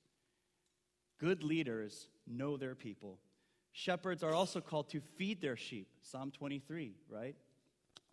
Good 1.19 1.43
leaders 1.43 2.07
know 2.27 2.57
their 2.57 2.75
people. 2.75 3.19
Shepherds 3.73 4.23
are 4.23 4.33
also 4.33 4.61
called 4.61 4.89
to 4.89 5.01
feed 5.17 5.41
their 5.41 5.55
sheep. 5.55 5.87
Psalm 6.01 6.31
23, 6.31 6.93
right? 7.09 7.35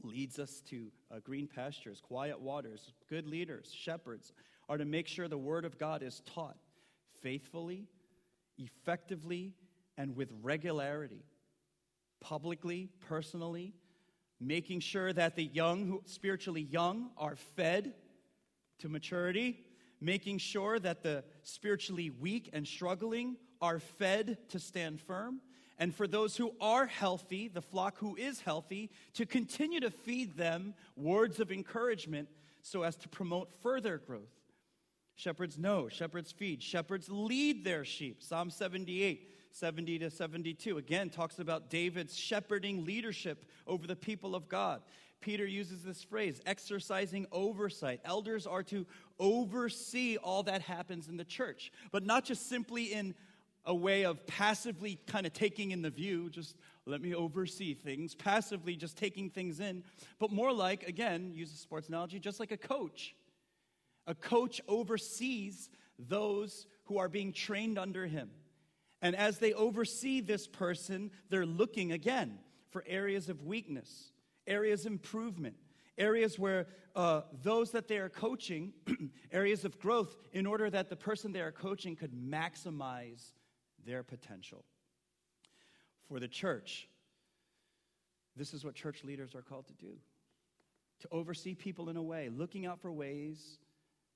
Leads 0.02 0.38
us 0.38 0.62
to 0.68 0.90
uh, 1.10 1.18
green 1.18 1.48
pastures, 1.48 2.00
quiet 2.00 2.40
waters. 2.40 2.92
Good 3.08 3.26
leaders, 3.26 3.72
shepherds, 3.72 4.32
are 4.68 4.78
to 4.78 4.84
make 4.84 5.08
sure 5.08 5.28
the 5.28 5.38
word 5.38 5.64
of 5.64 5.78
God 5.78 6.02
is 6.02 6.22
taught 6.26 6.56
faithfully, 7.22 7.86
effectively, 8.58 9.54
and 9.96 10.14
with 10.14 10.30
regularity, 10.42 11.24
publicly, 12.20 12.88
personally, 13.08 13.74
making 14.40 14.80
sure 14.80 15.12
that 15.12 15.34
the 15.34 15.44
young, 15.44 15.98
spiritually 16.04 16.68
young, 16.70 17.10
are 17.16 17.34
fed 17.56 17.94
to 18.78 18.88
maturity, 18.88 19.64
making 20.00 20.38
sure 20.38 20.78
that 20.78 21.02
the 21.02 21.24
spiritually 21.42 22.10
weak 22.10 22.50
and 22.52 22.66
struggling 22.66 23.36
are 23.60 23.78
fed 23.78 24.38
to 24.50 24.58
stand 24.58 25.00
firm, 25.00 25.40
and 25.78 25.94
for 25.94 26.08
those 26.08 26.36
who 26.36 26.52
are 26.60 26.86
healthy, 26.86 27.48
the 27.48 27.62
flock 27.62 27.98
who 27.98 28.16
is 28.16 28.40
healthy, 28.40 28.90
to 29.14 29.24
continue 29.24 29.80
to 29.80 29.90
feed 29.90 30.36
them 30.36 30.74
words 30.96 31.38
of 31.38 31.52
encouragement 31.52 32.28
so 32.62 32.82
as 32.82 32.96
to 32.96 33.08
promote 33.08 33.50
further 33.62 33.98
growth. 33.98 34.34
Shepherds 35.14 35.58
know, 35.58 35.88
shepherds 35.88 36.32
feed, 36.32 36.62
shepherds 36.62 37.08
lead 37.08 37.64
their 37.64 37.84
sheep. 37.84 38.22
Psalm 38.22 38.50
78, 38.50 39.30
70 39.50 39.98
to 40.00 40.10
72, 40.10 40.78
again, 40.78 41.10
talks 41.10 41.38
about 41.38 41.70
David's 41.70 42.16
shepherding 42.16 42.84
leadership 42.84 43.44
over 43.66 43.86
the 43.86 43.96
people 43.96 44.34
of 44.34 44.48
God. 44.48 44.82
Peter 45.20 45.46
uses 45.46 45.82
this 45.82 46.02
phrase, 46.02 46.40
exercising 46.46 47.26
oversight. 47.32 48.00
Elders 48.04 48.46
are 48.46 48.62
to 48.64 48.86
oversee 49.18 50.16
all 50.16 50.42
that 50.44 50.62
happens 50.62 51.08
in 51.08 51.16
the 51.16 51.24
church, 51.24 51.72
but 51.90 52.04
not 52.04 52.24
just 52.24 52.48
simply 52.48 52.92
in 52.92 53.14
a 53.64 53.74
way 53.74 54.04
of 54.04 54.26
passively 54.26 54.98
kind 55.06 55.26
of 55.26 55.32
taking 55.32 55.72
in 55.72 55.82
the 55.82 55.90
view, 55.90 56.30
just 56.30 56.56
let 56.86 57.02
me 57.02 57.14
oversee 57.14 57.74
things, 57.74 58.14
passively 58.14 58.76
just 58.76 58.96
taking 58.96 59.28
things 59.28 59.60
in, 59.60 59.84
but 60.18 60.32
more 60.32 60.52
like, 60.52 60.88
again, 60.88 61.32
use 61.34 61.52
a 61.52 61.56
sports 61.56 61.88
analogy, 61.88 62.18
just 62.18 62.40
like 62.40 62.50
a 62.50 62.56
coach. 62.56 63.14
A 64.06 64.14
coach 64.14 64.60
oversees 64.68 65.68
those 65.98 66.66
who 66.84 66.96
are 66.96 67.08
being 67.08 67.32
trained 67.32 67.78
under 67.78 68.06
him. 68.06 68.30
And 69.02 69.14
as 69.14 69.38
they 69.38 69.52
oversee 69.52 70.20
this 70.20 70.46
person, 70.46 71.10
they're 71.28 71.44
looking 71.44 71.92
again 71.92 72.38
for 72.70 72.82
areas 72.86 73.28
of 73.28 73.44
weakness, 73.44 74.12
areas 74.48 74.86
of 74.86 74.92
improvement, 74.92 75.54
areas 75.96 76.38
where 76.38 76.66
uh, 76.96 77.22
those 77.42 77.70
that 77.72 77.86
they 77.86 77.98
are 77.98 78.08
coaching, 78.08 78.72
areas 79.32 79.64
of 79.64 79.78
growth, 79.78 80.16
in 80.32 80.46
order 80.46 80.68
that 80.70 80.88
the 80.88 80.96
person 80.96 81.32
they 81.32 81.40
are 81.40 81.52
coaching 81.52 81.94
could 81.94 82.12
maximize 82.12 83.32
their 83.86 84.02
potential. 84.02 84.64
For 86.08 86.18
the 86.18 86.28
church, 86.28 86.88
this 88.34 88.54
is 88.54 88.64
what 88.64 88.74
church 88.74 89.04
leaders 89.04 89.34
are 89.34 89.42
called 89.42 89.66
to 89.68 89.74
do 89.74 89.98
to 91.00 91.08
oversee 91.12 91.54
people 91.54 91.90
in 91.90 91.96
a 91.96 92.02
way, 92.02 92.28
looking 92.28 92.66
out 92.66 92.80
for 92.80 92.90
ways 92.90 93.58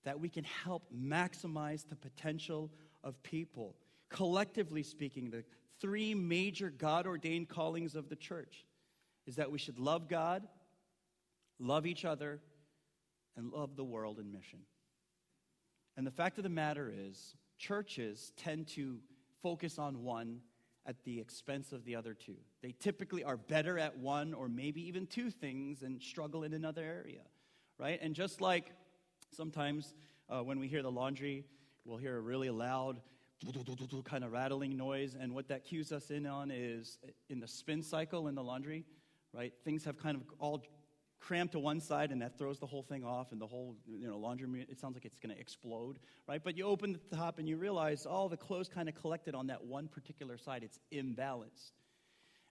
that 0.04 0.18
we 0.18 0.28
can 0.28 0.44
help 0.44 0.82
maximize 0.92 1.88
the 1.88 1.94
potential 1.94 2.70
of 3.04 3.22
people. 3.22 3.76
Collectively 4.08 4.82
speaking, 4.82 5.30
the 5.30 5.44
three 5.80 6.14
major 6.14 6.70
God 6.70 7.06
ordained 7.06 7.48
callings 7.48 7.94
of 7.94 8.08
the 8.08 8.16
church 8.16 8.64
is 9.26 9.36
that 9.36 9.50
we 9.50 9.58
should 9.58 9.78
love 9.78 10.08
God, 10.08 10.42
love 11.58 11.86
each 11.86 12.04
other, 12.04 12.40
and 13.36 13.52
love 13.52 13.76
the 13.76 13.84
world 13.84 14.18
and 14.18 14.32
mission. 14.32 14.60
And 15.96 16.06
the 16.06 16.10
fact 16.10 16.38
of 16.38 16.44
the 16.44 16.50
matter 16.50 16.92
is, 16.94 17.34
churches 17.58 18.32
tend 18.36 18.66
to 18.68 18.98
focus 19.42 19.78
on 19.78 20.02
one 20.02 20.40
at 20.86 21.04
the 21.04 21.20
expense 21.20 21.72
of 21.72 21.84
the 21.84 21.94
other 21.94 22.14
two. 22.14 22.36
They 22.62 22.74
typically 22.78 23.22
are 23.22 23.36
better 23.36 23.78
at 23.78 23.98
one 23.98 24.34
or 24.34 24.48
maybe 24.48 24.86
even 24.88 25.06
two 25.06 25.30
things 25.30 25.82
and 25.82 26.02
struggle 26.02 26.42
in 26.42 26.54
another 26.54 26.82
area, 26.82 27.22
right? 27.78 27.98
And 28.02 28.14
just 28.14 28.40
like 28.40 28.72
sometimes 29.30 29.94
uh, 30.28 30.42
when 30.42 30.58
we 30.58 30.66
hear 30.66 30.82
the 30.82 30.90
laundry, 30.90 31.44
we'll 31.84 31.98
hear 31.98 32.16
a 32.16 32.20
really 32.20 32.50
loud 32.50 33.00
kind 34.04 34.24
of 34.24 34.32
rattling 34.32 34.76
noise, 34.76 35.16
and 35.18 35.34
what 35.34 35.48
that 35.48 35.64
cues 35.64 35.90
us 35.90 36.10
in 36.10 36.26
on 36.26 36.50
is 36.52 36.98
in 37.28 37.40
the 37.40 37.48
spin 37.48 37.82
cycle 37.82 38.28
in 38.28 38.36
the 38.36 38.42
laundry, 38.42 38.84
right? 39.32 39.52
Things 39.64 39.84
have 39.84 39.98
kind 39.98 40.16
of 40.16 40.22
all 40.38 40.62
crammed 41.22 41.52
to 41.52 41.58
one 41.58 41.80
side 41.80 42.10
and 42.10 42.20
that 42.20 42.36
throws 42.36 42.58
the 42.58 42.66
whole 42.66 42.82
thing 42.82 43.04
off 43.04 43.30
and 43.32 43.40
the 43.40 43.46
whole 43.46 43.76
you 43.86 44.08
know 44.08 44.18
laundry 44.18 44.66
it 44.68 44.80
sounds 44.80 44.94
like 44.94 45.04
it's 45.04 45.20
going 45.20 45.34
to 45.34 45.40
explode 45.40 45.98
right? 46.28 46.42
But 46.42 46.56
you 46.56 46.66
open 46.66 46.98
the 47.10 47.16
top 47.16 47.38
and 47.38 47.48
you 47.48 47.56
realize 47.56 48.06
all 48.06 48.28
the 48.28 48.36
clothes 48.36 48.68
kind 48.68 48.88
of 48.88 48.94
collected 48.94 49.34
on 49.34 49.46
that 49.46 49.64
one 49.64 49.88
particular 49.88 50.36
side 50.36 50.64
it's 50.64 50.78
imbalanced. 50.92 51.72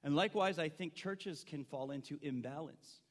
And 0.03 0.15
likewise 0.15 0.57
i 0.57 0.69
think 0.69 0.95
churches 0.95 1.43
can 1.47 1.65
fall 1.65 1.91
into 1.91 2.17
imbalance 2.21 3.01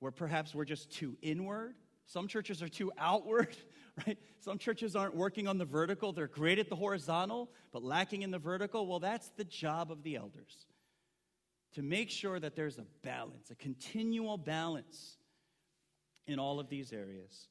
where 0.00 0.12
perhaps 0.12 0.54
we're 0.54 0.64
just 0.64 0.90
too 0.90 1.16
inward. 1.22 1.74
Some 2.06 2.28
churches 2.28 2.62
are 2.62 2.68
too 2.68 2.92
outward 2.98 3.56
right? 4.06 4.18
Some 4.40 4.58
churches 4.58 4.96
aren't 4.96 5.14
working 5.14 5.46
on 5.46 5.58
the 5.58 5.64
vertical 5.64 6.12
they're 6.12 6.26
great 6.26 6.58
at 6.58 6.70
the 6.70 6.76
horizontal 6.76 7.50
but 7.70 7.82
lacking 7.82 8.22
in 8.22 8.30
the 8.30 8.38
vertical 8.38 8.86
well 8.86 8.98
that's 8.98 9.28
the 9.36 9.44
job 9.44 9.92
of 9.92 10.02
the 10.02 10.16
elders 10.16 10.66
to 11.74 11.82
make 11.82 12.10
sure 12.10 12.38
that 12.40 12.56
there's 12.56 12.78
a 12.78 12.86
balance, 13.02 13.50
a 13.50 13.54
continual 13.54 14.38
balance 14.38 15.16
in 16.26 16.38
all 16.38 16.60
of 16.60 16.68
these 16.68 16.92
areas. 16.92 17.48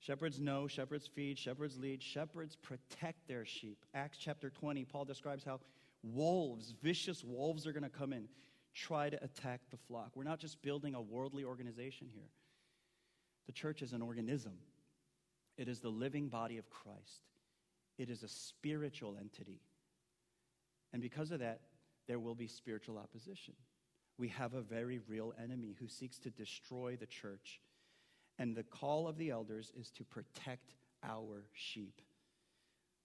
Shepherds 0.00 0.40
know, 0.40 0.66
shepherds 0.66 1.06
feed, 1.06 1.38
shepherds 1.38 1.78
lead, 1.78 2.02
shepherds 2.02 2.56
protect 2.56 3.26
their 3.28 3.44
sheep. 3.44 3.84
Acts 3.94 4.18
chapter 4.18 4.50
20, 4.50 4.84
Paul 4.84 5.04
describes 5.04 5.44
how 5.44 5.60
wolves, 6.02 6.74
vicious 6.82 7.24
wolves, 7.24 7.66
are 7.66 7.72
going 7.72 7.82
to 7.82 7.88
come 7.88 8.12
in, 8.12 8.28
try 8.74 9.10
to 9.10 9.22
attack 9.22 9.60
the 9.70 9.76
flock. 9.76 10.10
We're 10.14 10.24
not 10.24 10.38
just 10.38 10.62
building 10.62 10.94
a 10.94 11.00
worldly 11.00 11.44
organization 11.44 12.08
here, 12.12 12.30
the 13.46 13.52
church 13.52 13.82
is 13.82 13.92
an 13.92 14.02
organism, 14.02 14.52
it 15.56 15.68
is 15.68 15.80
the 15.80 15.88
living 15.88 16.28
body 16.28 16.58
of 16.58 16.70
Christ, 16.70 17.24
it 17.98 18.10
is 18.10 18.22
a 18.22 18.28
spiritual 18.28 19.16
entity. 19.18 19.60
And 20.92 21.02
because 21.02 21.30
of 21.30 21.40
that, 21.40 21.60
there 22.06 22.18
will 22.18 22.34
be 22.34 22.46
spiritual 22.46 22.98
opposition. 22.98 23.54
We 24.18 24.28
have 24.28 24.54
a 24.54 24.62
very 24.62 25.00
real 25.08 25.34
enemy 25.42 25.76
who 25.78 25.88
seeks 25.88 26.18
to 26.20 26.30
destroy 26.30 26.96
the 26.96 27.06
church. 27.06 27.60
And 28.38 28.56
the 28.56 28.62
call 28.62 29.08
of 29.08 29.18
the 29.18 29.30
elders 29.30 29.72
is 29.78 29.90
to 29.92 30.04
protect 30.04 30.74
our 31.02 31.44
sheep 31.52 32.00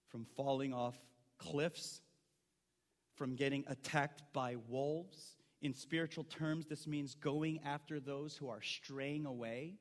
from 0.08 0.26
falling 0.36 0.72
off 0.72 0.98
cliffs, 1.38 2.00
from 3.14 3.34
getting 3.34 3.64
attacked 3.66 4.22
by 4.32 4.56
wolves. 4.68 5.36
In 5.60 5.74
spiritual 5.74 6.24
terms, 6.24 6.66
this 6.66 6.86
means 6.86 7.14
going 7.14 7.60
after 7.64 8.00
those 8.00 8.36
who 8.36 8.48
are 8.48 8.62
straying 8.62 9.26
away, 9.26 9.74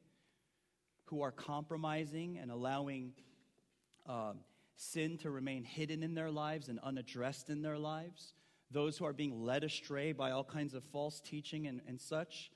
who 1.05 1.21
are 1.21 1.31
compromising 1.31 2.37
and 2.37 2.51
allowing 2.51 3.13
um, 4.07 4.39
sin 4.75 5.17
to 5.19 5.29
remain 5.29 5.63
hidden 5.63 6.03
in 6.03 6.13
their 6.13 6.31
lives 6.31 6.69
and 6.69 6.79
unaddressed 6.79 7.49
in 7.49 7.61
their 7.61 7.77
lives 7.77 8.33
those 8.71 8.97
who 8.97 9.05
are 9.05 9.13
being 9.13 9.43
led 9.43 9.63
astray 9.63 10.11
by 10.11 10.31
all 10.31 10.43
kinds 10.43 10.73
of 10.73 10.83
false 10.91 11.19
teaching 11.21 11.67
and, 11.67 11.81
and 11.87 11.99
such. 11.99 12.51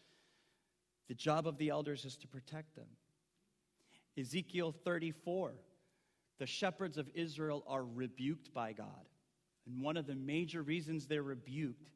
The 1.08 1.14
job 1.14 1.48
of 1.48 1.58
the 1.58 1.70
elders 1.70 2.06
is 2.06 2.16
to 2.18 2.28
protect 2.28 2.76
them. 2.76 2.88
Ezekiel 4.18 4.74
34, 4.84 5.54
the 6.40 6.46
shepherds 6.46 6.98
of 6.98 7.10
Israel 7.14 7.64
are 7.68 7.84
rebuked 7.84 8.54
by 8.54 8.74
God. 8.74 9.08
And 9.68 9.82
one 9.82 9.98
of 9.98 10.08
the 10.08 10.16
major 10.16 10.62
reasons 10.62 11.06
they're 11.06 11.24
rebuked 11.24 11.90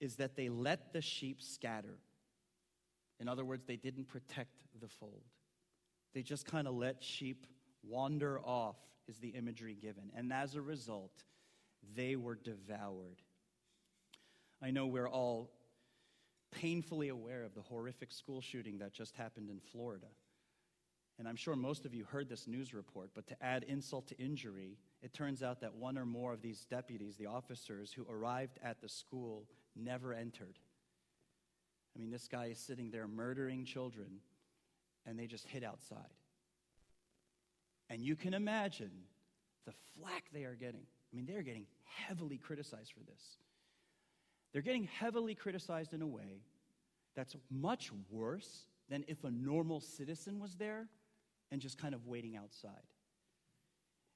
is 0.00 0.16
that 0.16 0.36
they 0.36 0.48
let 0.48 0.92
the 0.92 1.00
sheep 1.00 1.40
scatter. 1.40 1.98
In 3.20 3.28
other 3.28 3.44
words, 3.44 3.64
they 3.66 3.76
didn't 3.76 4.08
protect 4.08 4.62
the 4.80 4.88
fold. 4.88 5.22
They 6.14 6.22
just 6.22 6.46
kind 6.46 6.66
of 6.66 6.74
let 6.74 7.02
sheep 7.02 7.46
wander 7.82 8.40
off, 8.40 8.76
is 9.06 9.18
the 9.18 9.28
imagery 9.28 9.76
given. 9.80 10.10
And 10.14 10.32
as 10.32 10.54
a 10.54 10.60
result, 10.60 11.24
they 11.94 12.16
were 12.16 12.34
devoured. 12.34 13.22
I 14.62 14.70
know 14.70 14.86
we're 14.86 15.08
all 15.08 15.50
painfully 16.50 17.08
aware 17.08 17.44
of 17.44 17.54
the 17.54 17.62
horrific 17.62 18.12
school 18.12 18.40
shooting 18.40 18.78
that 18.78 18.92
just 18.92 19.14
happened 19.16 19.50
in 19.50 19.60
Florida. 19.60 20.06
And 21.18 21.26
I'm 21.26 21.36
sure 21.36 21.56
most 21.56 21.86
of 21.86 21.94
you 21.94 22.04
heard 22.04 22.28
this 22.28 22.46
news 22.46 22.74
report, 22.74 23.10
but 23.14 23.26
to 23.28 23.42
add 23.42 23.64
insult 23.68 24.08
to 24.08 24.18
injury, 24.18 24.76
it 25.02 25.14
turns 25.14 25.42
out 25.42 25.60
that 25.60 25.74
one 25.74 25.96
or 25.96 26.04
more 26.04 26.32
of 26.32 26.42
these 26.42 26.66
deputies, 26.66 27.16
the 27.16 27.26
officers 27.26 27.92
who 27.92 28.06
arrived 28.10 28.58
at 28.62 28.80
the 28.80 28.88
school, 28.88 29.46
never 29.74 30.12
entered. 30.12 30.58
I 31.94 31.98
mean, 31.98 32.10
this 32.10 32.28
guy 32.28 32.46
is 32.46 32.58
sitting 32.58 32.90
there 32.90 33.08
murdering 33.08 33.64
children, 33.64 34.20
and 35.06 35.18
they 35.18 35.26
just 35.26 35.46
hid 35.46 35.64
outside. 35.64 36.12
And 37.88 38.02
you 38.02 38.16
can 38.16 38.34
imagine 38.34 38.90
the 39.64 39.72
flack 39.94 40.24
they 40.32 40.44
are 40.44 40.54
getting. 40.54 40.82
I 41.12 41.16
mean, 41.16 41.24
they're 41.24 41.42
getting 41.42 41.66
heavily 41.84 42.36
criticized 42.36 42.92
for 42.92 43.04
this. 43.04 43.38
They're 44.56 44.62
getting 44.62 44.88
heavily 44.98 45.34
criticized 45.34 45.92
in 45.92 46.00
a 46.00 46.06
way 46.06 46.40
that's 47.14 47.36
much 47.50 47.90
worse 48.08 48.64
than 48.88 49.04
if 49.06 49.22
a 49.22 49.30
normal 49.30 49.80
citizen 49.80 50.40
was 50.40 50.54
there 50.54 50.88
and 51.52 51.60
just 51.60 51.76
kind 51.76 51.94
of 51.94 52.06
waiting 52.06 52.38
outside. 52.38 52.70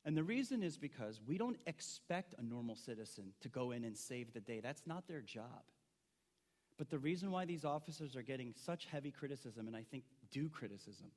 And 0.06 0.16
the 0.16 0.22
reason 0.22 0.62
is 0.62 0.78
because 0.78 1.20
we 1.26 1.36
don't 1.36 1.58
expect 1.66 2.34
a 2.38 2.42
normal 2.42 2.74
citizen 2.74 3.34
to 3.42 3.50
go 3.50 3.72
in 3.72 3.84
and 3.84 3.94
save 3.94 4.32
the 4.32 4.40
day. 4.40 4.60
That's 4.60 4.86
not 4.86 5.06
their 5.06 5.20
job. 5.20 5.44
But 6.78 6.88
the 6.88 6.98
reason 6.98 7.30
why 7.30 7.44
these 7.44 7.66
officers 7.66 8.16
are 8.16 8.22
getting 8.22 8.54
such 8.64 8.86
heavy 8.86 9.10
criticism, 9.10 9.66
and 9.66 9.76
I 9.76 9.84
think 9.90 10.04
due 10.30 10.48
criticism, 10.48 11.10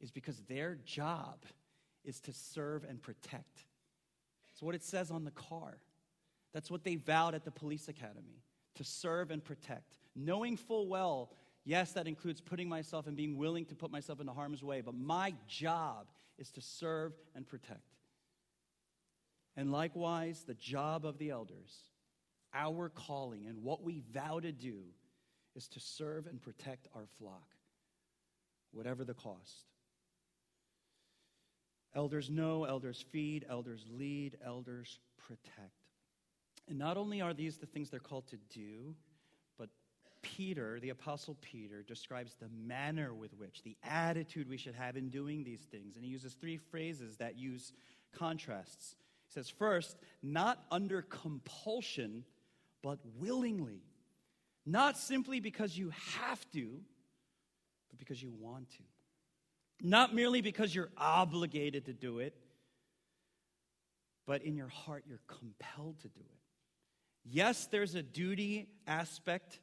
is 0.00 0.10
because 0.10 0.40
their 0.48 0.78
job 0.86 1.44
is 2.02 2.18
to 2.20 2.32
serve 2.32 2.82
and 2.88 3.02
protect. 3.02 3.66
It's 4.54 4.62
what 4.62 4.74
it 4.74 4.82
says 4.82 5.10
on 5.10 5.24
the 5.24 5.32
car. 5.32 5.76
That's 6.56 6.70
what 6.70 6.84
they 6.84 6.96
vowed 6.96 7.34
at 7.34 7.44
the 7.44 7.50
police 7.50 7.86
academy 7.86 8.42
to 8.76 8.82
serve 8.82 9.30
and 9.30 9.44
protect, 9.44 9.98
knowing 10.14 10.56
full 10.56 10.88
well, 10.88 11.30
yes, 11.66 11.92
that 11.92 12.08
includes 12.08 12.40
putting 12.40 12.66
myself 12.66 13.06
and 13.06 13.14
being 13.14 13.36
willing 13.36 13.66
to 13.66 13.74
put 13.74 13.90
myself 13.90 14.20
into 14.20 14.32
harm's 14.32 14.62
way, 14.62 14.80
but 14.80 14.94
my 14.94 15.34
job 15.46 16.06
is 16.38 16.50
to 16.52 16.62
serve 16.62 17.12
and 17.34 17.46
protect. 17.46 17.98
And 19.54 19.70
likewise, 19.70 20.44
the 20.46 20.54
job 20.54 21.04
of 21.04 21.18
the 21.18 21.28
elders, 21.28 21.74
our 22.54 22.88
calling, 22.88 23.44
and 23.46 23.62
what 23.62 23.82
we 23.82 24.02
vow 24.14 24.40
to 24.40 24.50
do 24.50 24.78
is 25.54 25.68
to 25.68 25.80
serve 25.80 26.26
and 26.26 26.40
protect 26.40 26.88
our 26.94 27.04
flock, 27.18 27.54
whatever 28.70 29.04
the 29.04 29.12
cost. 29.12 29.66
Elders 31.94 32.30
know, 32.30 32.64
elders 32.64 33.04
feed, 33.12 33.44
elders 33.46 33.84
lead, 33.90 34.38
elders 34.42 35.00
protect. 35.18 35.85
And 36.68 36.78
not 36.78 36.96
only 36.96 37.20
are 37.20 37.32
these 37.32 37.58
the 37.58 37.66
things 37.66 37.90
they're 37.90 38.00
called 38.00 38.26
to 38.28 38.38
do, 38.52 38.94
but 39.58 39.68
Peter, 40.22 40.80
the 40.80 40.90
Apostle 40.90 41.36
Peter, 41.40 41.82
describes 41.82 42.34
the 42.34 42.48
manner 42.66 43.14
with 43.14 43.32
which, 43.38 43.62
the 43.62 43.76
attitude 43.84 44.48
we 44.48 44.56
should 44.56 44.74
have 44.74 44.96
in 44.96 45.08
doing 45.08 45.44
these 45.44 45.60
things. 45.70 45.96
And 45.96 46.04
he 46.04 46.10
uses 46.10 46.34
three 46.34 46.56
phrases 46.56 47.16
that 47.18 47.38
use 47.38 47.72
contrasts. 48.12 48.96
He 49.28 49.32
says, 49.34 49.48
first, 49.48 49.96
not 50.22 50.64
under 50.70 51.02
compulsion, 51.02 52.24
but 52.82 52.98
willingly. 53.18 53.82
Not 54.64 54.98
simply 54.98 55.38
because 55.38 55.78
you 55.78 55.92
have 56.18 56.44
to, 56.52 56.80
but 57.88 57.98
because 57.98 58.20
you 58.20 58.32
want 58.40 58.70
to. 58.70 58.82
Not 59.80 60.14
merely 60.14 60.40
because 60.40 60.74
you're 60.74 60.90
obligated 60.96 61.86
to 61.86 61.92
do 61.92 62.18
it, 62.18 62.34
but 64.26 64.42
in 64.42 64.56
your 64.56 64.68
heart, 64.68 65.04
you're 65.06 65.20
compelled 65.28 66.00
to 66.00 66.08
do 66.08 66.20
it. 66.20 66.38
Yes, 67.28 67.66
there's 67.66 67.96
a 67.96 68.02
duty 68.02 68.68
aspect 68.86 69.60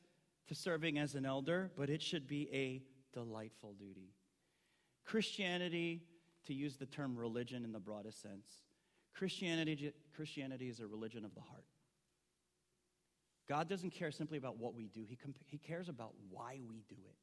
to 0.48 0.56
serving 0.56 1.00
as 1.00 1.16
an 1.16 1.26
elder, 1.26 1.72
but 1.78 1.90
it 1.90 2.02
should 2.02 2.28
be 2.28 2.50
a 2.52 2.82
delightful 3.14 3.74
duty. 3.74 4.14
Christianity, 5.06 6.02
to 6.46 6.54
use 6.54 6.76
the 6.76 6.86
term 6.86 7.16
religion 7.16 7.64
in 7.64 7.72
the 7.72 7.80
broadest 7.80 8.22
sense, 8.22 8.48
Christianity, 9.16 9.94
Christianity 10.14 10.68
is 10.68 10.82
a 10.82 10.88
religion 10.88 11.24
of 11.24 11.34
the 11.36 11.42
heart. 11.42 11.66
God 13.48 13.70
doesn't 13.70 13.92
care 13.92 14.12
simply 14.12 14.38
about 14.38 14.58
what 14.58 14.74
we 14.74 14.88
do, 14.88 15.06
he, 15.08 15.16
comp- 15.16 15.38
he 15.46 15.58
cares 15.58 15.88
about 15.88 16.14
why 16.30 16.60
we 16.70 16.84
do 16.90 16.96
it. 17.06 17.18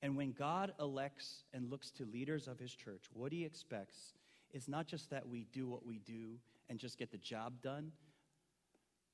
And 0.00 0.16
when 0.16 0.30
God 0.30 0.72
elects 0.78 1.42
and 1.52 1.70
looks 1.70 1.90
to 1.92 2.04
leaders 2.04 2.46
of 2.46 2.58
his 2.58 2.72
church, 2.72 3.06
what 3.12 3.32
he 3.32 3.44
expects 3.44 4.12
is 4.52 4.68
not 4.68 4.86
just 4.86 5.10
that 5.10 5.28
we 5.28 5.46
do 5.52 5.66
what 5.66 5.84
we 5.84 5.98
do 5.98 6.38
and 6.68 6.78
just 6.78 6.98
get 6.98 7.10
the 7.10 7.18
job 7.18 7.60
done, 7.62 7.90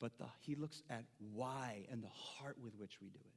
but 0.01 0.19
the, 0.19 0.27
he 0.41 0.55
looks 0.55 0.83
at 0.91 1.05
why 1.33 1.87
and 1.91 2.03
the 2.03 2.09
heart 2.09 2.57
with 2.63 2.77
which 2.77 3.01
we 3.01 3.09
do 3.09 3.21
it. 3.21 3.35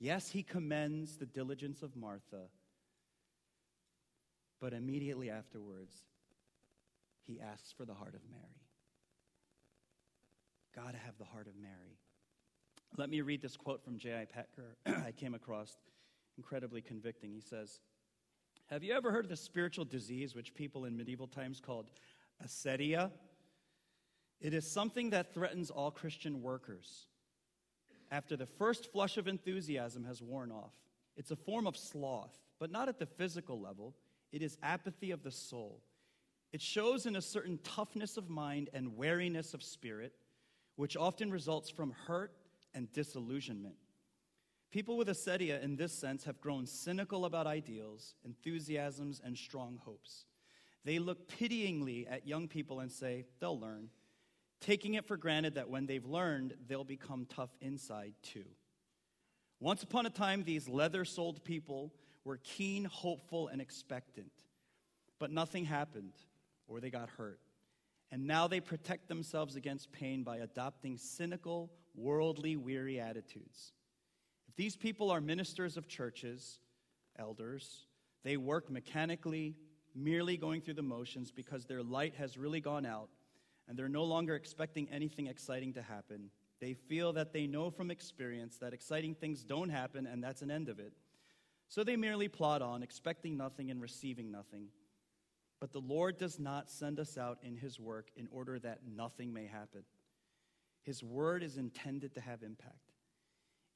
Yes, 0.00 0.30
he 0.30 0.42
commends 0.42 1.16
the 1.16 1.26
diligence 1.26 1.82
of 1.82 1.96
Martha, 1.96 2.46
but 4.60 4.72
immediately 4.72 5.30
afterwards, 5.30 5.94
he 7.26 7.40
asks 7.40 7.72
for 7.72 7.84
the 7.84 7.94
heart 7.94 8.14
of 8.14 8.20
Mary. 8.30 8.62
Got 10.74 10.92
to 10.92 10.98
have 10.98 11.18
the 11.18 11.24
heart 11.24 11.48
of 11.48 11.56
Mary. 11.60 11.98
Let 12.96 13.10
me 13.10 13.20
read 13.20 13.42
this 13.42 13.56
quote 13.56 13.82
from 13.84 13.98
J.I. 13.98 14.26
Packer 14.26 14.76
I 15.06 15.12
came 15.12 15.34
across, 15.34 15.76
incredibly 16.36 16.80
convicting. 16.80 17.32
He 17.32 17.40
says, 17.40 17.80
Have 18.66 18.84
you 18.84 18.94
ever 18.94 19.10
heard 19.10 19.24
of 19.24 19.30
the 19.30 19.36
spiritual 19.36 19.84
disease 19.84 20.34
which 20.34 20.54
people 20.54 20.84
in 20.84 20.96
medieval 20.96 21.26
times 21.26 21.60
called 21.60 21.90
acedia? 22.44 23.10
It 24.40 24.54
is 24.54 24.70
something 24.70 25.10
that 25.10 25.34
threatens 25.34 25.70
all 25.70 25.90
Christian 25.90 26.42
workers. 26.42 27.06
After 28.10 28.36
the 28.36 28.46
first 28.46 28.90
flush 28.92 29.16
of 29.18 29.28
enthusiasm 29.28 30.04
has 30.04 30.22
worn 30.22 30.50
off, 30.50 30.72
it's 31.16 31.30
a 31.30 31.36
form 31.36 31.66
of 31.66 31.76
sloth, 31.76 32.38
but 32.58 32.70
not 32.70 32.88
at 32.88 32.98
the 32.98 33.06
physical 33.06 33.60
level. 33.60 33.94
It 34.32 34.42
is 34.42 34.56
apathy 34.62 35.10
of 35.10 35.22
the 35.22 35.30
soul. 35.30 35.82
It 36.52 36.62
shows 36.62 37.04
in 37.04 37.16
a 37.16 37.22
certain 37.22 37.58
toughness 37.62 38.16
of 38.16 38.30
mind 38.30 38.70
and 38.72 38.96
wariness 38.96 39.52
of 39.52 39.62
spirit, 39.62 40.14
which 40.76 40.96
often 40.96 41.30
results 41.30 41.68
from 41.68 41.92
hurt 42.06 42.32
and 42.74 42.90
disillusionment. 42.92 43.74
People 44.70 44.96
with 44.96 45.08
acedia, 45.08 45.62
in 45.62 45.76
this 45.76 45.92
sense, 45.92 46.24
have 46.24 46.40
grown 46.40 46.66
cynical 46.66 47.24
about 47.24 47.46
ideals, 47.46 48.14
enthusiasms, 48.24 49.20
and 49.24 49.36
strong 49.36 49.80
hopes. 49.84 50.26
They 50.84 50.98
look 50.98 51.28
pityingly 51.28 52.06
at 52.06 52.26
young 52.26 52.48
people 52.48 52.80
and 52.80 52.92
say, 52.92 53.26
they'll 53.40 53.58
learn 53.58 53.88
taking 54.60 54.94
it 54.94 55.06
for 55.06 55.16
granted 55.16 55.54
that 55.54 55.70
when 55.70 55.86
they've 55.86 56.04
learned, 56.04 56.54
they'll 56.66 56.84
become 56.84 57.26
tough 57.26 57.50
inside 57.60 58.14
too. 58.22 58.44
Once 59.60 59.82
upon 59.82 60.06
a 60.06 60.10
time, 60.10 60.44
these 60.44 60.68
leather 60.68 61.04
soled 61.04 61.42
people 61.44 61.92
were 62.24 62.38
keen, 62.38 62.84
hopeful, 62.84 63.48
and 63.48 63.60
expectant. 63.60 64.32
But 65.18 65.32
nothing 65.32 65.64
happened, 65.64 66.12
or 66.68 66.80
they 66.80 66.90
got 66.90 67.08
hurt. 67.10 67.40
And 68.10 68.26
now 68.26 68.46
they 68.46 68.60
protect 68.60 69.08
themselves 69.08 69.56
against 69.56 69.92
pain 69.92 70.22
by 70.22 70.38
adopting 70.38 70.96
cynical, 70.96 71.70
worldly, 71.94 72.56
weary 72.56 73.00
attitudes. 73.00 73.72
If 74.48 74.56
these 74.56 74.76
people 74.76 75.10
are 75.10 75.20
ministers 75.20 75.76
of 75.76 75.88
churches, 75.88 76.60
elders, 77.18 77.86
they 78.24 78.36
work 78.36 78.70
mechanically, 78.70 79.56
merely 79.94 80.36
going 80.36 80.60
through 80.60 80.74
the 80.74 80.82
motions 80.82 81.32
because 81.32 81.66
their 81.66 81.82
light 81.82 82.14
has 82.14 82.38
really 82.38 82.60
gone 82.60 82.86
out 82.86 83.10
and 83.68 83.78
they're 83.78 83.88
no 83.88 84.04
longer 84.04 84.34
expecting 84.34 84.88
anything 84.90 85.26
exciting 85.26 85.74
to 85.74 85.82
happen. 85.82 86.30
They 86.60 86.74
feel 86.74 87.12
that 87.12 87.32
they 87.32 87.46
know 87.46 87.70
from 87.70 87.90
experience 87.90 88.56
that 88.58 88.72
exciting 88.72 89.14
things 89.14 89.44
don't 89.44 89.68
happen 89.68 90.06
and 90.06 90.24
that's 90.24 90.42
an 90.42 90.50
end 90.50 90.68
of 90.68 90.78
it. 90.78 90.92
So 91.68 91.84
they 91.84 91.96
merely 91.96 92.28
plod 92.28 92.62
on, 92.62 92.82
expecting 92.82 93.36
nothing 93.36 93.70
and 93.70 93.80
receiving 93.80 94.30
nothing. 94.30 94.68
But 95.60 95.72
the 95.72 95.80
Lord 95.80 96.18
does 96.18 96.38
not 96.38 96.70
send 96.70 96.98
us 96.98 97.18
out 97.18 97.38
in 97.42 97.56
His 97.56 97.78
work 97.78 98.10
in 98.16 98.28
order 98.30 98.58
that 98.60 98.80
nothing 98.86 99.32
may 99.32 99.46
happen. 99.46 99.82
His 100.82 101.02
word 101.02 101.42
is 101.42 101.58
intended 101.58 102.14
to 102.14 102.20
have 102.20 102.42
impact, 102.42 102.92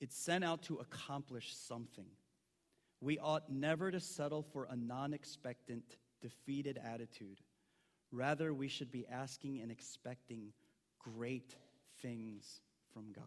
it's 0.00 0.16
sent 0.16 0.44
out 0.44 0.62
to 0.64 0.76
accomplish 0.76 1.54
something. 1.54 2.06
We 3.00 3.18
ought 3.18 3.50
never 3.50 3.90
to 3.90 3.98
settle 3.98 4.42
for 4.42 4.68
a 4.70 4.76
non 4.76 5.12
expectant, 5.12 5.96
defeated 6.20 6.78
attitude. 6.82 7.40
Rather, 8.12 8.52
we 8.52 8.68
should 8.68 8.92
be 8.92 9.06
asking 9.10 9.60
and 9.60 9.72
expecting 9.72 10.52
great 10.98 11.56
things 12.02 12.60
from 12.92 13.10
God. 13.12 13.24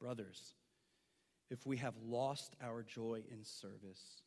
Brothers, 0.00 0.54
if 1.48 1.64
we 1.64 1.76
have 1.76 1.94
lost 2.04 2.56
our 2.60 2.82
joy 2.82 3.22
in 3.30 3.44
service, 3.44 4.22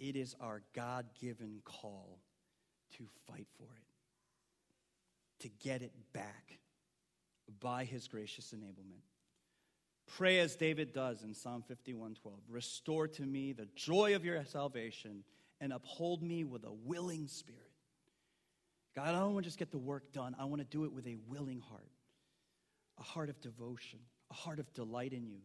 it 0.00 0.16
is 0.16 0.34
our 0.40 0.62
God 0.74 1.06
given 1.20 1.60
call 1.64 2.18
to 2.96 3.06
fight 3.26 3.46
for 3.56 3.68
it, 3.76 5.42
to 5.42 5.48
get 5.62 5.82
it 5.82 5.92
back 6.12 6.58
by 7.60 7.84
his 7.84 8.08
gracious 8.08 8.52
enablement. 8.52 9.04
Pray 10.16 10.40
as 10.40 10.56
David 10.56 10.92
does 10.92 11.22
in 11.22 11.34
Psalm 11.34 11.62
51:12. 11.62 12.40
Restore 12.48 13.06
to 13.08 13.22
me 13.22 13.52
the 13.52 13.66
joy 13.76 14.16
of 14.16 14.24
your 14.24 14.44
salvation 14.44 15.22
and 15.60 15.72
uphold 15.72 16.22
me 16.22 16.42
with 16.42 16.64
a 16.64 16.72
willing 16.72 17.28
spirit. 17.28 17.69
God, 18.94 19.08
I 19.08 19.18
don't 19.18 19.34
want 19.34 19.44
to 19.44 19.48
just 19.48 19.58
get 19.58 19.70
the 19.70 19.78
work 19.78 20.12
done. 20.12 20.34
I 20.38 20.44
want 20.44 20.60
to 20.60 20.66
do 20.66 20.84
it 20.84 20.92
with 20.92 21.06
a 21.06 21.16
willing 21.28 21.60
heart, 21.60 21.90
a 22.98 23.02
heart 23.02 23.28
of 23.28 23.40
devotion, 23.40 24.00
a 24.30 24.34
heart 24.34 24.58
of 24.58 24.72
delight 24.74 25.12
in 25.12 25.26
you. 25.26 25.40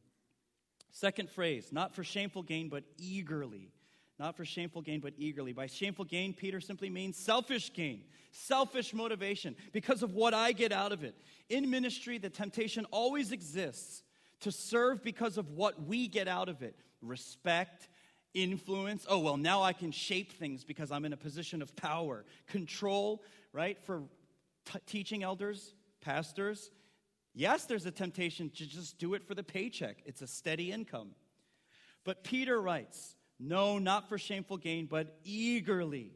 Second 0.92 1.30
phrase, 1.30 1.72
not 1.72 1.94
for 1.94 2.04
shameful 2.04 2.44
gain, 2.44 2.70
but 2.70 2.84
eagerly. 2.98 3.72
Not 4.18 4.38
for 4.38 4.46
shameful 4.46 4.82
gain, 4.82 5.02
but 5.02 5.14
eagerly. 5.18 5.52
By 5.52 5.68
shameful 5.68 6.06
gain, 6.06 6.34
Peter 6.34 6.62
simply 6.62 6.90
means 6.90 7.18
selfish 7.18 7.74
gain, 7.74 8.04
selfish 8.32 8.94
motivation, 8.94 9.58
because 9.74 10.04
of 10.04 10.14
what 10.14 10.34
I 10.34 10.54
get 10.54 10.72
out 10.72 10.94
of 10.94 11.04
it. 11.04 11.16
In 11.50 11.70
ministry, 11.70 12.18
the 12.18 12.30
temptation 12.30 12.86
always 12.92 13.34
exists 13.34 14.04
to 14.40 14.52
serve 14.52 15.04
because 15.04 15.38
of 15.38 15.52
what 15.52 15.86
we 15.86 16.08
get 16.08 16.28
out 16.28 16.48
of 16.48 16.62
it 16.62 16.76
respect, 17.02 17.90
influence. 18.36 19.06
Oh, 19.10 19.18
well, 19.18 19.38
now 19.38 19.64
I 19.64 19.74
can 19.74 19.92
shape 19.92 20.34
things 20.34 20.64
because 20.64 20.92
I'm 20.92 21.06
in 21.06 21.14
a 21.14 21.18
position 21.18 21.64
of 21.64 21.76
power. 21.76 22.26
Control, 22.48 23.24
right? 23.52 23.82
For 23.84 24.04
t- 24.66 24.80
teaching 24.86 25.24
elders, 25.24 25.74
pastors. 26.02 26.70
Yes, 27.34 27.66
there's 27.66 27.86
a 27.86 27.92
temptation 27.92 28.52
to 28.52 28.68
just 28.68 29.00
do 29.00 29.16
it 29.16 29.24
for 29.24 29.34
the 29.34 29.44
paycheck, 29.44 29.98
it's 30.06 30.22
a 30.22 30.28
steady 30.28 30.72
income. 30.72 31.10
But 32.04 32.24
Peter 32.24 32.62
writes, 32.62 33.16
No, 33.40 33.80
not 33.80 34.08
for 34.08 34.18
shameful 34.18 34.58
gain, 34.58 34.86
but 34.86 35.18
eagerly. 35.24 36.12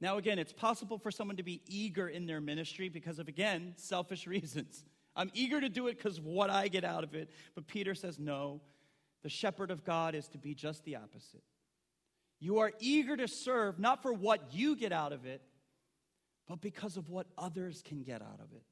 Now, 0.00 0.18
again, 0.18 0.38
it's 0.38 0.52
possible 0.52 0.98
for 0.98 1.10
someone 1.10 1.38
to 1.38 1.42
be 1.42 1.62
eager 1.66 2.08
in 2.08 2.26
their 2.26 2.40
ministry 2.40 2.88
because 2.88 3.18
of, 3.18 3.28
again, 3.28 3.72
selfish 3.76 4.26
reasons. 4.26 4.84
I'm 5.16 5.30
eager 5.32 5.60
to 5.60 5.70
do 5.70 5.88
it 5.88 5.96
because 5.96 6.20
what 6.20 6.50
I 6.50 6.68
get 6.68 6.84
out 6.84 7.02
of 7.02 7.14
it. 7.14 7.30
But 7.54 7.66
Peter 7.66 7.94
says, 7.94 8.18
No, 8.18 8.60
the 9.26 9.30
shepherd 9.30 9.72
of 9.72 9.82
God 9.82 10.14
is 10.14 10.28
to 10.28 10.38
be 10.38 10.54
just 10.54 10.84
the 10.84 10.94
opposite. 10.94 11.42
You 12.38 12.58
are 12.58 12.70
eager 12.78 13.16
to 13.16 13.26
serve 13.26 13.76
not 13.76 14.00
for 14.00 14.12
what 14.12 14.54
you 14.54 14.76
get 14.76 14.92
out 14.92 15.12
of 15.12 15.26
it, 15.26 15.42
but 16.46 16.60
because 16.60 16.96
of 16.96 17.08
what 17.08 17.26
others 17.36 17.82
can 17.84 18.04
get 18.04 18.22
out 18.22 18.38
of 18.38 18.52
it. 18.52 18.62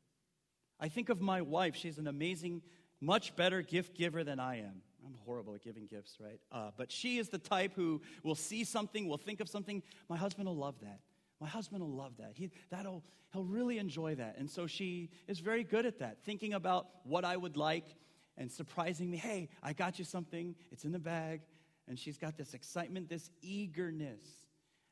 I 0.78 0.86
think 0.86 1.08
of 1.08 1.20
my 1.20 1.40
wife. 1.40 1.74
She's 1.74 1.98
an 1.98 2.06
amazing, 2.06 2.62
much 3.00 3.34
better 3.34 3.62
gift 3.62 3.96
giver 3.96 4.22
than 4.22 4.38
I 4.38 4.60
am. 4.60 4.82
I'm 5.04 5.16
horrible 5.26 5.56
at 5.56 5.62
giving 5.64 5.88
gifts, 5.88 6.18
right? 6.20 6.38
Uh, 6.52 6.70
but 6.76 6.92
she 6.92 7.18
is 7.18 7.30
the 7.30 7.38
type 7.38 7.72
who 7.74 8.00
will 8.22 8.36
see 8.36 8.62
something, 8.62 9.08
will 9.08 9.18
think 9.18 9.40
of 9.40 9.48
something. 9.48 9.82
My 10.08 10.16
husband 10.16 10.46
will 10.46 10.54
love 10.56 10.76
that. 10.82 11.00
My 11.40 11.48
husband 11.48 11.82
will 11.82 11.96
love 11.96 12.12
that. 12.20 12.34
He, 12.34 12.52
that'll, 12.70 13.02
he'll 13.32 13.42
really 13.42 13.78
enjoy 13.78 14.14
that. 14.14 14.36
And 14.38 14.48
so 14.48 14.68
she 14.68 15.10
is 15.26 15.40
very 15.40 15.64
good 15.64 15.84
at 15.84 15.98
that, 15.98 16.18
thinking 16.24 16.54
about 16.54 16.86
what 17.02 17.24
I 17.24 17.36
would 17.36 17.56
like 17.56 17.96
and 18.36 18.50
surprising 18.50 19.10
me. 19.10 19.16
Hey, 19.16 19.48
I 19.62 19.72
got 19.72 19.98
you 19.98 20.04
something. 20.04 20.54
It's 20.70 20.84
in 20.84 20.92
the 20.92 20.98
bag. 20.98 21.42
And 21.86 21.98
she's 21.98 22.16
got 22.16 22.36
this 22.36 22.54
excitement, 22.54 23.08
this 23.08 23.30
eagerness 23.42 24.24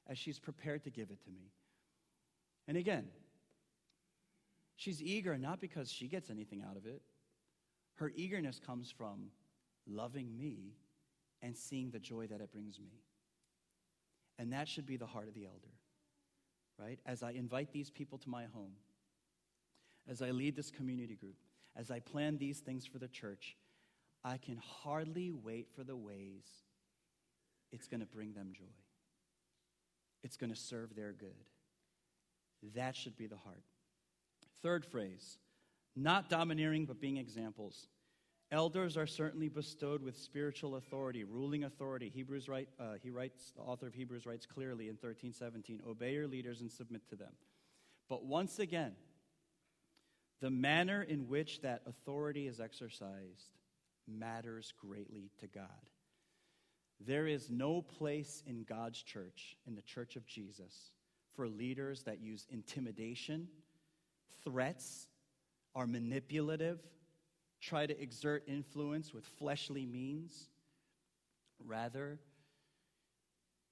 as 0.08 0.18
she's 0.18 0.38
prepared 0.38 0.84
to 0.84 0.90
give 0.90 1.10
it 1.10 1.22
to 1.24 1.30
me. 1.30 1.50
And 2.68 2.76
again, 2.76 3.08
she's 4.76 5.02
eager 5.02 5.36
not 5.38 5.60
because 5.60 5.90
she 5.90 6.06
gets 6.06 6.28
anything 6.30 6.62
out 6.68 6.76
of 6.76 6.86
it. 6.86 7.02
Her 7.94 8.12
eagerness 8.14 8.60
comes 8.64 8.90
from 8.90 9.30
loving 9.86 10.36
me 10.36 10.76
and 11.40 11.56
seeing 11.56 11.90
the 11.90 11.98
joy 11.98 12.26
that 12.26 12.40
it 12.40 12.52
brings 12.52 12.78
me. 12.78 13.00
And 14.38 14.52
that 14.52 14.68
should 14.68 14.86
be 14.86 14.96
the 14.96 15.06
heart 15.06 15.28
of 15.28 15.34
the 15.34 15.44
elder, 15.44 15.72
right? 16.78 16.98
As 17.06 17.22
I 17.22 17.32
invite 17.32 17.72
these 17.72 17.90
people 17.90 18.18
to 18.18 18.28
my 18.28 18.44
home, 18.52 18.72
as 20.08 20.22
I 20.22 20.30
lead 20.30 20.56
this 20.56 20.70
community 20.70 21.14
group, 21.14 21.36
as 21.76 21.90
I 21.90 22.00
plan 22.00 22.38
these 22.38 22.60
things 22.60 22.86
for 22.86 22.98
the 22.98 23.08
church, 23.08 23.56
I 24.24 24.36
can 24.36 24.58
hardly 24.82 25.30
wait 25.30 25.68
for 25.74 25.84
the 25.84 25.96
ways 25.96 26.44
it's 27.72 27.88
going 27.88 28.00
to 28.00 28.06
bring 28.06 28.34
them 28.34 28.52
joy. 28.52 28.64
It's 30.22 30.36
going 30.36 30.50
to 30.50 30.58
serve 30.58 30.94
their 30.94 31.12
good. 31.12 31.34
That 32.74 32.94
should 32.94 33.16
be 33.16 33.26
the 33.26 33.36
heart. 33.36 33.64
Third 34.62 34.84
phrase 34.84 35.38
not 35.94 36.30
domineering, 36.30 36.86
but 36.86 37.00
being 37.00 37.18
examples. 37.18 37.88
Elders 38.50 38.96
are 38.96 39.06
certainly 39.06 39.48
bestowed 39.48 40.02
with 40.02 40.16
spiritual 40.16 40.76
authority, 40.76 41.24
ruling 41.24 41.64
authority. 41.64 42.10
Hebrews 42.14 42.48
write, 42.48 42.68
uh, 42.80 42.94
he 43.02 43.10
writes, 43.10 43.52
the 43.56 43.62
author 43.62 43.86
of 43.86 43.94
Hebrews 43.94 44.26
writes 44.26 44.46
clearly 44.46 44.84
in 44.84 44.94
1317 44.94 45.80
obey 45.86 46.14
your 46.14 46.26
leaders 46.26 46.60
and 46.60 46.70
submit 46.70 47.06
to 47.08 47.16
them. 47.16 47.32
But 48.08 48.24
once 48.24 48.58
again, 48.58 48.92
the 50.42 50.50
manner 50.50 51.02
in 51.04 51.28
which 51.28 51.60
that 51.62 51.82
authority 51.86 52.48
is 52.48 52.60
exercised 52.60 53.56
matters 54.08 54.74
greatly 54.76 55.30
to 55.38 55.46
God. 55.46 55.66
There 57.00 57.28
is 57.28 57.48
no 57.48 57.80
place 57.80 58.42
in 58.44 58.64
God's 58.64 59.00
church, 59.00 59.56
in 59.68 59.76
the 59.76 59.82
church 59.82 60.16
of 60.16 60.26
Jesus, 60.26 60.90
for 61.36 61.46
leaders 61.46 62.02
that 62.02 62.20
use 62.20 62.44
intimidation, 62.50 63.46
threats, 64.44 65.06
are 65.76 65.86
manipulative, 65.86 66.80
try 67.60 67.86
to 67.86 68.02
exert 68.02 68.42
influence 68.48 69.14
with 69.14 69.24
fleshly 69.38 69.86
means. 69.86 70.48
Rather, 71.64 72.18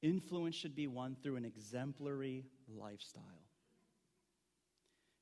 influence 0.02 0.54
should 0.54 0.76
be 0.76 0.86
won 0.86 1.16
through 1.20 1.34
an 1.34 1.44
exemplary 1.44 2.44
lifestyle. 2.68 3.49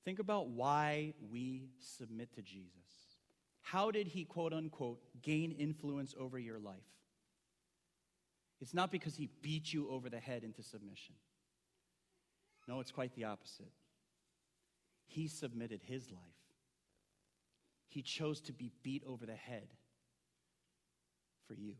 Think 0.04 0.18
about 0.18 0.48
why 0.48 1.14
we 1.30 1.68
submit 1.80 2.32
to 2.34 2.42
Jesus. 2.42 2.72
How 3.60 3.90
did 3.90 4.08
he, 4.08 4.24
quote 4.24 4.52
unquote, 4.52 5.00
gain 5.22 5.52
influence 5.52 6.14
over 6.18 6.38
your 6.38 6.58
life? 6.58 6.76
It's 8.60 8.74
not 8.74 8.90
because 8.90 9.14
he 9.16 9.28
beat 9.42 9.72
you 9.72 9.88
over 9.90 10.08
the 10.08 10.18
head 10.18 10.42
into 10.42 10.62
submission. 10.62 11.14
No, 12.66 12.80
it's 12.80 12.90
quite 12.90 13.14
the 13.14 13.24
opposite. 13.24 13.72
He 15.06 15.28
submitted 15.28 15.80
his 15.82 16.10
life, 16.10 16.22
he 17.88 18.02
chose 18.02 18.40
to 18.42 18.52
be 18.52 18.70
beat 18.82 19.02
over 19.06 19.24
the 19.24 19.34
head 19.34 19.68
for 21.46 21.54
you. 21.54 21.74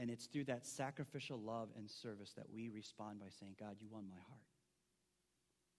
And 0.00 0.10
it's 0.10 0.26
through 0.26 0.44
that 0.44 0.64
sacrificial 0.64 1.38
love 1.38 1.70
and 1.76 1.90
service 1.90 2.32
that 2.36 2.46
we 2.52 2.68
respond 2.68 3.18
by 3.18 3.26
saying, 3.40 3.56
God, 3.58 3.76
you 3.80 3.88
won 3.90 4.04
my 4.08 4.16
heart. 4.28 4.47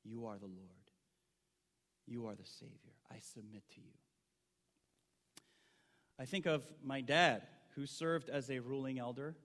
You 0.10 0.26
are 0.26 0.38
the 0.38 0.46
Lord. 0.46 0.80
You 2.08 2.26
are 2.28 2.36
the 2.36 2.46
Savior. 2.46 2.96
I 3.12 3.18
submit 3.20 3.64
to 3.76 3.82
you. 3.82 3.94
I 6.20 6.26
think 6.26 6.48
of 6.48 6.64
my 6.84 7.02
dad, 7.02 7.44
who 7.76 7.86
served 7.86 8.30
as 8.30 8.50
a 8.50 8.60
ruling 8.60 9.00
elder 9.00 9.36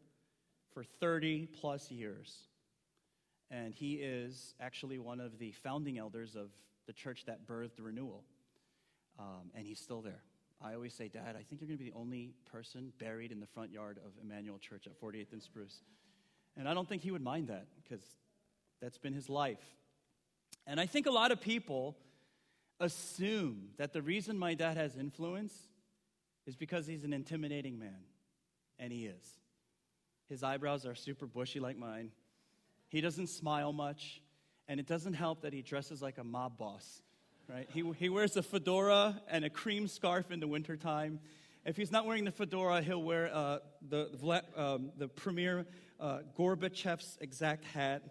for 0.72 0.83
30 0.83 1.46
plus 1.61 1.90
years. 1.90 2.48
And 3.50 3.74
he 3.74 3.94
is 3.94 4.55
actually 4.59 4.98
one 4.98 5.20
of 5.20 5.38
the 5.38 5.53
founding 5.53 5.98
elders 5.98 6.35
of 6.35 6.48
the 6.87 6.92
church 6.92 7.27
that 7.27 7.46
birthed 7.46 7.79
renewal. 7.79 8.24
Um, 9.18 9.50
and 9.55 9.66
he's 9.66 9.79
still 9.79 10.00
there. 10.00 10.22
I 10.62 10.74
always 10.74 10.94
say, 10.94 11.09
Dad, 11.09 11.37
I 11.38 11.42
think 11.42 11.61
you're 11.61 11.68
going 11.68 11.79
to 11.79 11.85
be 11.85 11.90
the 11.90 11.96
only 11.96 12.33
person 12.50 12.92
buried 12.98 13.31
in 13.31 13.40
the 13.40 13.46
front 13.46 13.70
yard 13.70 13.98
of 14.05 14.12
Emmanuel 14.22 14.59
Church 14.59 14.87
at 14.87 14.98
48th 14.98 15.33
and 15.33 15.42
Spruce. 15.42 15.83
And 16.57 16.68
I 16.68 16.74
don't 16.74 16.88
think 16.88 17.03
he 17.03 17.11
would 17.11 17.22
mind 17.22 17.48
that 17.48 17.66
because 17.83 18.03
that's 18.81 18.98
been 18.98 19.12
his 19.12 19.29
life. 19.29 19.59
And 20.66 20.81
I 20.81 20.87
think 20.87 21.07
a 21.07 21.11
lot 21.11 21.31
of 21.31 21.40
people 21.40 21.96
assume 22.81 23.68
that 23.77 23.92
the 23.92 24.03
reason 24.03 24.38
my 24.38 24.55
dad 24.55 24.77
has 24.77 24.96
influence 24.96 25.55
is 26.46 26.57
because 26.57 26.87
he's 26.87 27.05
an 27.05 27.12
intimidating 27.12 27.79
man. 27.79 28.05
And 28.79 28.92
he 28.92 29.07
is. 29.07 29.24
His 30.29 30.42
eyebrows 30.42 30.85
are 30.87 30.94
super 30.94 31.27
bushy 31.27 31.61
like 31.61 31.77
mine. 31.77 32.11
He 32.88 33.00
doesn't 33.00 33.29
smile 33.29 33.72
much. 33.72 34.20
And 34.66 34.81
it 34.81 34.87
doesn't 34.87 35.14
help 35.14 35.42
that 35.42 35.53
he 35.53 35.61
dresses 35.61 36.00
like 36.00 36.16
a 36.16 36.24
mob 36.24 36.57
boss, 36.57 37.03
right? 37.50 37.68
He, 37.72 37.85
he 37.98 38.09
wears 38.09 38.37
a 38.38 38.42
fedora 38.42 39.20
and 39.29 39.44
a 39.44 39.50
cream 39.50 39.87
scarf 39.87 40.31
in 40.31 40.40
the 40.40 40.48
wintertime. 40.48 41.20
If 41.66 41.77
he's 41.77 41.92
not 41.92 42.07
wearing 42.07 42.24
the 42.24 42.31
fedora, 42.31 42.81
he'll 42.81 43.03
wear 43.03 43.31
uh, 43.33 43.59
the, 43.87 44.09
um, 44.57 44.90
the 44.96 45.09
premier 45.09 45.66
uh, 46.00 46.20
Gorbachev's 46.37 47.18
exact 47.20 47.64
hat 47.66 48.03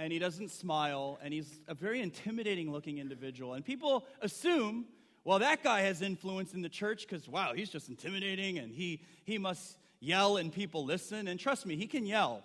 and 0.00 0.10
he 0.14 0.18
doesn't 0.18 0.50
smile, 0.50 1.18
and 1.22 1.34
he's 1.34 1.60
a 1.68 1.74
very 1.74 2.00
intimidating 2.00 2.72
looking 2.72 2.96
individual. 2.96 3.52
And 3.52 3.62
people 3.62 4.06
assume, 4.22 4.86
well, 5.24 5.40
that 5.40 5.62
guy 5.62 5.82
has 5.82 6.00
influence 6.00 6.54
in 6.54 6.62
the 6.62 6.70
church 6.70 7.06
because, 7.06 7.28
wow, 7.28 7.52
he's 7.54 7.68
just 7.68 7.90
intimidating 7.90 8.58
and 8.58 8.72
he, 8.72 9.02
he 9.24 9.36
must 9.36 9.76
yell 10.00 10.38
and 10.38 10.50
people 10.50 10.86
listen. 10.86 11.28
And 11.28 11.38
trust 11.38 11.66
me, 11.66 11.76
he 11.76 11.86
can 11.86 12.06
yell. 12.06 12.42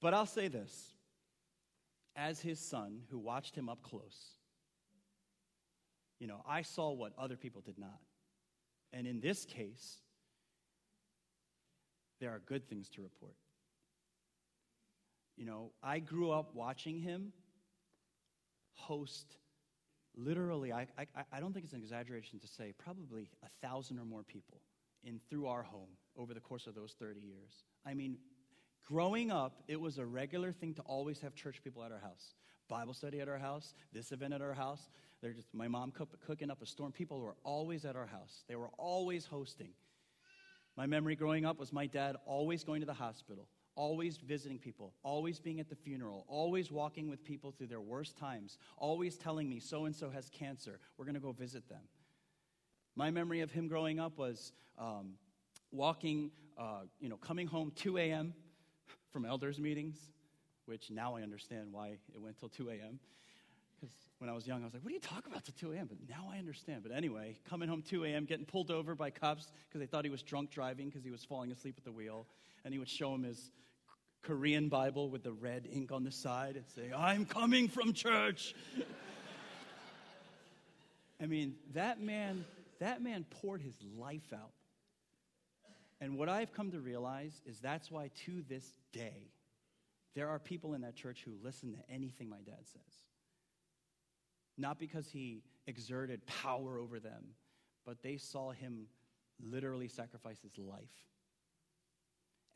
But 0.00 0.14
I'll 0.14 0.26
say 0.26 0.46
this 0.46 0.92
as 2.14 2.40
his 2.40 2.60
son 2.60 3.00
who 3.10 3.18
watched 3.18 3.56
him 3.56 3.68
up 3.68 3.82
close, 3.82 4.30
you 6.20 6.28
know, 6.28 6.40
I 6.48 6.62
saw 6.62 6.92
what 6.92 7.14
other 7.18 7.36
people 7.36 7.62
did 7.62 7.78
not. 7.80 7.98
And 8.92 9.08
in 9.08 9.18
this 9.18 9.44
case, 9.44 9.96
there 12.20 12.30
are 12.30 12.40
good 12.46 12.68
things 12.68 12.88
to 12.90 13.02
report. 13.02 13.34
You 15.36 15.46
know, 15.46 15.72
I 15.82 15.98
grew 15.98 16.30
up 16.30 16.54
watching 16.54 17.00
him 17.00 17.32
host 18.72 19.36
literally, 20.16 20.72
I, 20.72 20.86
I, 20.98 21.06
I 21.32 21.40
don't 21.40 21.52
think 21.52 21.64
it's 21.64 21.74
an 21.74 21.80
exaggeration 21.80 22.38
to 22.40 22.46
say, 22.46 22.72
probably 22.78 23.28
a 23.42 23.66
thousand 23.66 23.98
or 23.98 24.04
more 24.04 24.22
people 24.22 24.60
in 25.04 25.20
through 25.30 25.46
our 25.46 25.62
home 25.62 25.90
over 26.16 26.34
the 26.34 26.40
course 26.40 26.66
of 26.66 26.74
those 26.74 26.96
30 26.98 27.20
years. 27.20 27.64
I 27.86 27.94
mean, 27.94 28.16
growing 28.86 29.30
up, 29.30 29.62
it 29.68 29.80
was 29.80 29.98
a 29.98 30.06
regular 30.06 30.52
thing 30.52 30.74
to 30.74 30.82
always 30.82 31.20
have 31.20 31.34
church 31.34 31.62
people 31.62 31.84
at 31.84 31.92
our 31.92 32.00
house. 32.00 32.34
Bible 32.68 32.94
study 32.94 33.20
at 33.20 33.28
our 33.28 33.38
house, 33.38 33.74
this 33.92 34.10
event 34.10 34.34
at 34.34 34.42
our 34.42 34.54
house. 34.54 34.88
They're 35.22 35.32
just 35.32 35.48
my 35.54 35.68
mom 35.68 35.92
cook, 35.92 36.18
cooking 36.26 36.50
up 36.50 36.62
a 36.62 36.66
storm. 36.66 36.92
People 36.92 37.20
were 37.20 37.36
always 37.44 37.84
at 37.84 37.94
our 37.94 38.06
house. 38.06 38.44
They 38.48 38.56
were 38.56 38.70
always 38.76 39.26
hosting. 39.26 39.70
My 40.76 40.86
memory 40.86 41.16
growing 41.16 41.46
up 41.46 41.58
was 41.58 41.72
my 41.72 41.86
dad 41.86 42.16
always 42.26 42.64
going 42.64 42.80
to 42.80 42.86
the 42.86 42.92
hospital, 42.92 43.48
always 43.76 44.16
visiting 44.16 44.58
people, 44.58 44.92
always 45.02 45.38
being 45.38 45.60
at 45.60 45.68
the 45.68 45.76
funeral, 45.76 46.24
always 46.28 46.72
walking 46.72 47.08
with 47.08 47.22
people 47.24 47.52
through 47.52 47.68
their 47.68 47.80
worst 47.80 48.16
times, 48.16 48.58
always 48.78 49.16
telling 49.16 49.48
me 49.48 49.60
so 49.60 49.84
and 49.84 49.94
so 49.94 50.10
has 50.10 50.28
cancer. 50.30 50.80
We're 50.96 51.04
going 51.04 51.14
to 51.14 51.20
go 51.20 51.32
visit 51.32 51.68
them. 51.68 51.82
My 52.96 53.10
memory 53.10 53.42
of 53.42 53.52
him 53.52 53.68
growing 53.68 54.00
up 54.00 54.18
was 54.18 54.52
um, 54.78 55.12
walking, 55.70 56.30
uh, 56.58 56.80
you 56.98 57.10
know, 57.10 57.16
coming 57.16 57.46
home 57.46 57.70
2 57.76 57.98
a.m. 57.98 58.32
from 59.12 59.26
elders' 59.26 59.60
meetings, 59.60 59.98
which 60.64 60.90
now 60.90 61.14
I 61.14 61.22
understand 61.22 61.68
why 61.72 61.88
it 61.88 62.20
went 62.20 62.38
till 62.38 62.48
2 62.48 62.70
a.m. 62.70 62.98
Because 63.78 63.94
when 64.18 64.30
I 64.30 64.32
was 64.32 64.46
young, 64.46 64.62
I 64.62 64.64
was 64.64 64.72
like, 64.72 64.82
what 64.82 64.88
do 64.88 64.94
you 64.94 65.00
talk 65.00 65.26
about 65.26 65.44
till 65.44 65.54
2 65.68 65.76
a.m.? 65.76 65.86
But 65.86 65.98
now 66.08 66.30
I 66.32 66.38
understand. 66.38 66.82
But 66.82 66.92
anyway, 66.92 67.36
coming 67.48 67.68
home 67.68 67.82
2 67.82 68.04
a.m., 68.04 68.24
getting 68.24 68.46
pulled 68.46 68.70
over 68.70 68.94
by 68.94 69.10
cops 69.10 69.52
because 69.68 69.80
they 69.80 69.86
thought 69.86 70.04
he 70.04 70.10
was 70.10 70.22
drunk 70.22 70.50
driving 70.50 70.88
because 70.88 71.04
he 71.04 71.10
was 71.10 71.22
falling 71.22 71.52
asleep 71.52 71.74
at 71.76 71.84
the 71.84 71.92
wheel. 71.92 72.26
And 72.66 72.74
he 72.74 72.80
would 72.80 72.88
show 72.88 73.14
him 73.14 73.22
his 73.22 73.52
Korean 74.22 74.68
Bible 74.68 75.08
with 75.08 75.22
the 75.22 75.30
red 75.30 75.68
ink 75.72 75.92
on 75.92 76.02
the 76.02 76.10
side 76.10 76.56
and 76.56 76.64
say, 76.74 76.92
I'm 76.92 77.24
coming 77.24 77.68
from 77.68 77.92
church. 77.92 78.56
I 81.22 81.26
mean, 81.26 81.54
that 81.74 82.00
man, 82.00 82.44
that 82.80 83.00
man 83.00 83.24
poured 83.30 83.62
his 83.62 83.76
life 83.96 84.32
out. 84.34 84.50
And 86.00 86.18
what 86.18 86.28
I've 86.28 86.52
come 86.52 86.72
to 86.72 86.80
realize 86.80 87.40
is 87.46 87.60
that's 87.60 87.88
why 87.88 88.10
to 88.24 88.42
this 88.48 88.74
day, 88.92 89.30
there 90.16 90.28
are 90.28 90.40
people 90.40 90.74
in 90.74 90.80
that 90.80 90.96
church 90.96 91.22
who 91.24 91.34
listen 91.44 91.72
to 91.72 91.78
anything 91.88 92.28
my 92.28 92.40
dad 92.44 92.64
says. 92.64 92.82
Not 94.58 94.80
because 94.80 95.08
he 95.08 95.44
exerted 95.68 96.26
power 96.26 96.80
over 96.80 96.98
them, 96.98 97.26
but 97.84 98.02
they 98.02 98.16
saw 98.16 98.50
him 98.50 98.88
literally 99.40 99.86
sacrifice 99.86 100.40
his 100.42 100.58
life. 100.58 101.06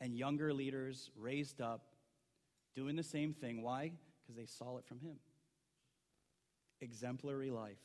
And 0.01 0.17
younger 0.17 0.53
leaders 0.53 1.09
raised 1.15 1.61
up 1.61 1.85
doing 2.75 2.97
the 2.97 3.03
same 3.03 3.33
thing. 3.33 3.61
Why? 3.61 3.93
Because 4.21 4.35
they 4.35 4.45
saw 4.45 4.77
it 4.77 4.85
from 4.85 4.99
him. 4.99 5.15
Exemplary 6.81 7.51
life. 7.51 7.77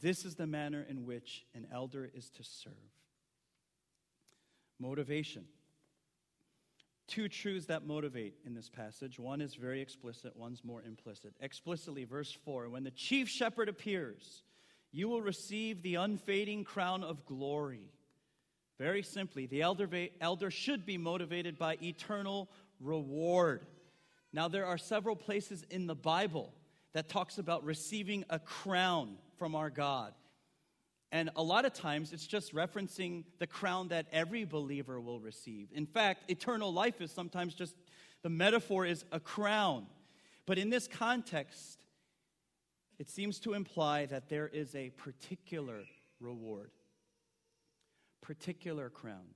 This 0.00 0.24
is 0.24 0.34
the 0.34 0.46
manner 0.46 0.84
in 0.88 1.04
which 1.04 1.44
an 1.54 1.66
elder 1.72 2.08
is 2.14 2.30
to 2.30 2.44
serve. 2.44 2.72
Motivation. 4.78 5.44
Two 7.06 7.28
truths 7.28 7.66
that 7.66 7.86
motivate 7.86 8.34
in 8.44 8.54
this 8.54 8.68
passage. 8.68 9.18
One 9.18 9.40
is 9.40 9.54
very 9.54 9.80
explicit, 9.80 10.36
one's 10.36 10.64
more 10.64 10.82
implicit. 10.82 11.34
Explicitly, 11.40 12.04
verse 12.04 12.32
4 12.44 12.68
When 12.68 12.84
the 12.84 12.90
chief 12.90 13.28
shepherd 13.28 13.68
appears, 13.68 14.42
you 14.90 15.08
will 15.08 15.22
receive 15.22 15.82
the 15.82 15.96
unfading 15.96 16.64
crown 16.64 17.04
of 17.04 17.26
glory. 17.26 17.90
Very 18.78 19.02
simply, 19.02 19.46
the 19.46 19.62
elder, 19.62 19.88
elder 20.20 20.50
should 20.50 20.84
be 20.84 20.98
motivated 20.98 21.58
by 21.58 21.78
eternal 21.82 22.48
reward. 22.80 23.66
Now, 24.32 24.48
there 24.48 24.66
are 24.66 24.78
several 24.78 25.14
places 25.14 25.64
in 25.70 25.86
the 25.86 25.94
Bible 25.94 26.52
that 26.92 27.08
talks 27.08 27.38
about 27.38 27.64
receiving 27.64 28.24
a 28.30 28.38
crown 28.38 29.16
from 29.38 29.54
our 29.54 29.70
God. 29.70 30.12
And 31.12 31.30
a 31.36 31.42
lot 31.42 31.64
of 31.64 31.72
times 31.72 32.12
it's 32.12 32.26
just 32.26 32.52
referencing 32.52 33.22
the 33.38 33.46
crown 33.46 33.88
that 33.88 34.06
every 34.10 34.44
believer 34.44 35.00
will 35.00 35.20
receive. 35.20 35.68
In 35.72 35.86
fact, 35.86 36.28
eternal 36.28 36.72
life 36.72 37.00
is 37.00 37.12
sometimes 37.12 37.54
just 37.54 37.76
the 38.22 38.30
metaphor 38.30 38.84
is 38.84 39.04
a 39.12 39.20
crown. 39.20 39.86
But 40.46 40.58
in 40.58 40.70
this 40.70 40.88
context, 40.88 41.84
it 42.98 43.08
seems 43.08 43.38
to 43.40 43.54
imply 43.54 44.06
that 44.06 44.28
there 44.28 44.48
is 44.48 44.74
a 44.74 44.90
particular 44.90 45.84
reward, 46.20 46.70
particular 48.24 48.88
crown, 48.88 49.34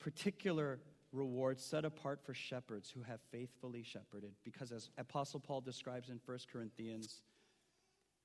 particular 0.00 0.80
reward 1.12 1.60
set 1.60 1.84
apart 1.84 2.20
for 2.24 2.34
shepherds 2.34 2.90
who 2.90 3.02
have 3.02 3.20
faithfully 3.30 3.84
shepherded. 3.84 4.32
Because 4.44 4.72
as 4.72 4.90
Apostle 4.98 5.38
Paul 5.38 5.60
describes 5.60 6.08
in 6.08 6.20
1 6.26 6.38
Corinthians, 6.52 7.22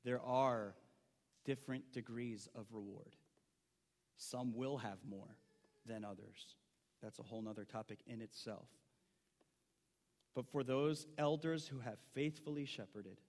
there 0.03 0.19
are 0.21 0.73
different 1.45 1.93
degrees 1.93 2.49
of 2.55 2.65
reward. 2.71 3.15
Some 4.17 4.53
will 4.55 4.77
have 4.77 4.97
more 5.07 5.37
than 5.85 6.03
others. 6.03 6.55
That's 7.01 7.19
a 7.19 7.23
whole 7.23 7.47
other 7.47 7.65
topic 7.65 7.99
in 8.07 8.19
itself. 8.19 8.67
But 10.33 10.47
for 10.51 10.63
those 10.63 11.05
elders 11.19 11.67
who 11.67 11.79
have 11.79 11.97
faithfully 12.13 12.65
shepherded, 12.65 13.19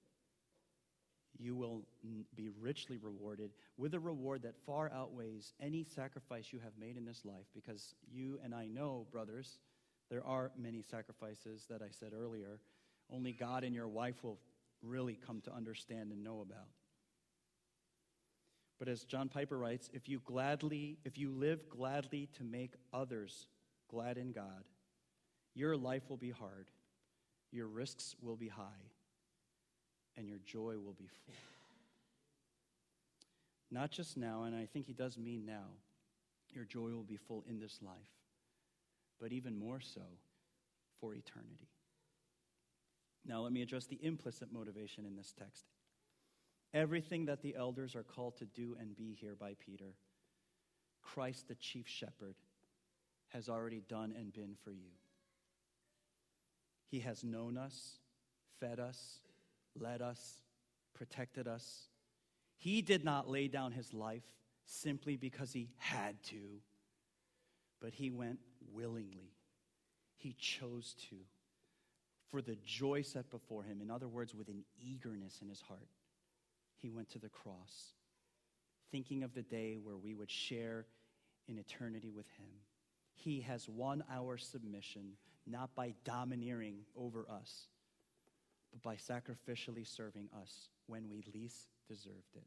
you 1.38 1.54
will 1.54 1.82
be 2.36 2.50
richly 2.60 2.98
rewarded 2.98 3.52
with 3.76 3.94
a 3.94 4.00
reward 4.00 4.42
that 4.42 4.54
far 4.66 4.90
outweighs 4.92 5.54
any 5.60 5.84
sacrifice 5.84 6.52
you 6.52 6.58
have 6.60 6.72
made 6.78 6.96
in 6.96 7.04
this 7.04 7.24
life. 7.24 7.46
Because 7.54 7.94
you 8.12 8.38
and 8.44 8.54
I 8.54 8.66
know, 8.66 9.06
brothers, 9.10 9.58
there 10.10 10.24
are 10.26 10.50
many 10.58 10.82
sacrifices 10.82 11.66
that 11.70 11.82
I 11.82 11.88
said 11.90 12.12
earlier. 12.12 12.60
Only 13.10 13.32
God 13.32 13.64
and 13.64 13.74
your 13.74 13.88
wife 13.88 14.22
will 14.22 14.38
really 14.82 15.18
come 15.26 15.40
to 15.42 15.52
understand 15.54 16.12
and 16.12 16.22
know 16.22 16.40
about. 16.40 16.68
But 18.78 18.88
as 18.88 19.04
John 19.04 19.28
Piper 19.28 19.56
writes, 19.56 19.88
if 19.92 20.08
you 20.08 20.20
gladly, 20.24 20.98
if 21.04 21.16
you 21.16 21.30
live 21.30 21.68
gladly 21.68 22.28
to 22.36 22.44
make 22.44 22.74
others 22.92 23.46
glad 23.88 24.18
in 24.18 24.32
God, 24.32 24.64
your 25.54 25.76
life 25.76 26.02
will 26.08 26.16
be 26.16 26.30
hard, 26.30 26.66
your 27.52 27.68
risks 27.68 28.16
will 28.20 28.36
be 28.36 28.48
high, 28.48 28.90
and 30.16 30.28
your 30.28 30.38
joy 30.44 30.76
will 30.78 30.94
be 30.94 31.08
full. 31.24 31.34
Not 33.70 33.90
just 33.90 34.16
now, 34.16 34.42
and 34.42 34.54
I 34.54 34.66
think 34.66 34.86
he 34.86 34.92
does 34.92 35.16
mean 35.16 35.46
now, 35.46 35.68
your 36.50 36.64
joy 36.64 36.90
will 36.90 37.04
be 37.04 37.16
full 37.16 37.42
in 37.48 37.58
this 37.58 37.78
life, 37.80 37.96
but 39.18 39.32
even 39.32 39.58
more 39.58 39.80
so 39.80 40.02
for 41.00 41.14
eternity. 41.14 41.68
Now, 43.24 43.40
let 43.40 43.52
me 43.52 43.62
address 43.62 43.86
the 43.86 43.98
implicit 44.02 44.52
motivation 44.52 45.06
in 45.06 45.16
this 45.16 45.32
text. 45.38 45.64
Everything 46.74 47.26
that 47.26 47.42
the 47.42 47.54
elders 47.56 47.94
are 47.94 48.02
called 48.02 48.36
to 48.38 48.44
do 48.44 48.76
and 48.78 48.96
be 48.96 49.16
here 49.18 49.34
by 49.38 49.54
Peter, 49.58 49.94
Christ, 51.02 51.48
the 51.48 51.54
chief 51.54 51.86
shepherd, 51.88 52.34
has 53.28 53.48
already 53.48 53.82
done 53.88 54.12
and 54.16 54.32
been 54.32 54.54
for 54.62 54.72
you. 54.72 54.90
He 56.90 57.00
has 57.00 57.24
known 57.24 57.56
us, 57.56 57.98
fed 58.60 58.78
us, 58.78 59.20
led 59.78 60.02
us, 60.02 60.42
protected 60.94 61.48
us. 61.48 61.88
He 62.56 62.82
did 62.82 63.04
not 63.04 63.28
lay 63.28 63.48
down 63.48 63.72
his 63.72 63.92
life 63.92 64.24
simply 64.64 65.16
because 65.16 65.52
he 65.52 65.70
had 65.78 66.22
to, 66.24 66.60
but 67.80 67.92
he 67.92 68.10
went 68.10 68.38
willingly. 68.72 69.34
He 70.16 70.34
chose 70.38 70.94
to 71.10 71.16
for 72.30 72.40
the 72.40 72.56
joy 72.64 73.02
set 73.02 73.30
before 73.30 73.62
him. 73.62 73.80
In 73.82 73.90
other 73.90 74.08
words, 74.08 74.34
with 74.34 74.48
an 74.48 74.64
eagerness 74.80 75.40
in 75.42 75.48
his 75.48 75.60
heart 75.60 75.88
he 76.82 76.90
went 76.90 77.08
to 77.10 77.18
the 77.20 77.28
cross, 77.28 77.94
thinking 78.90 79.22
of 79.22 79.34
the 79.34 79.42
day 79.42 79.78
where 79.80 79.96
we 79.96 80.14
would 80.14 80.30
share 80.30 80.86
in 81.46 81.56
eternity 81.56 82.10
with 82.10 82.26
him. 82.36 82.50
He 83.14 83.40
has 83.42 83.68
won 83.68 84.02
our 84.10 84.36
submission 84.36 85.12
not 85.46 85.74
by 85.76 85.94
domineering 86.04 86.78
over 86.96 87.24
us, 87.30 87.68
but 88.72 88.82
by 88.82 88.96
sacrificially 88.96 89.86
serving 89.86 90.28
us 90.40 90.68
when 90.86 91.08
we 91.08 91.22
least 91.32 91.68
deserved 91.88 92.34
it. 92.34 92.46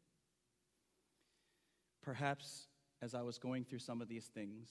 Perhaps 2.02 2.68
as 3.02 3.16
I 3.16 3.22
was 3.22 3.38
going 3.38 3.64
through 3.64 3.80
some 3.80 4.02
of 4.02 4.08
these 4.08 4.26
things, 4.26 4.70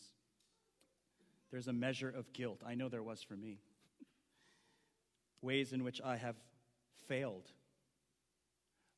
there's 1.50 1.68
a 1.68 1.72
measure 1.72 2.10
of 2.10 2.32
guilt. 2.32 2.62
I 2.66 2.74
know 2.74 2.88
there 2.88 3.02
was 3.02 3.22
for 3.22 3.36
me. 3.36 3.60
Ways 5.40 5.72
in 5.72 5.84
which 5.84 6.00
I 6.04 6.16
have 6.16 6.36
failed 7.08 7.52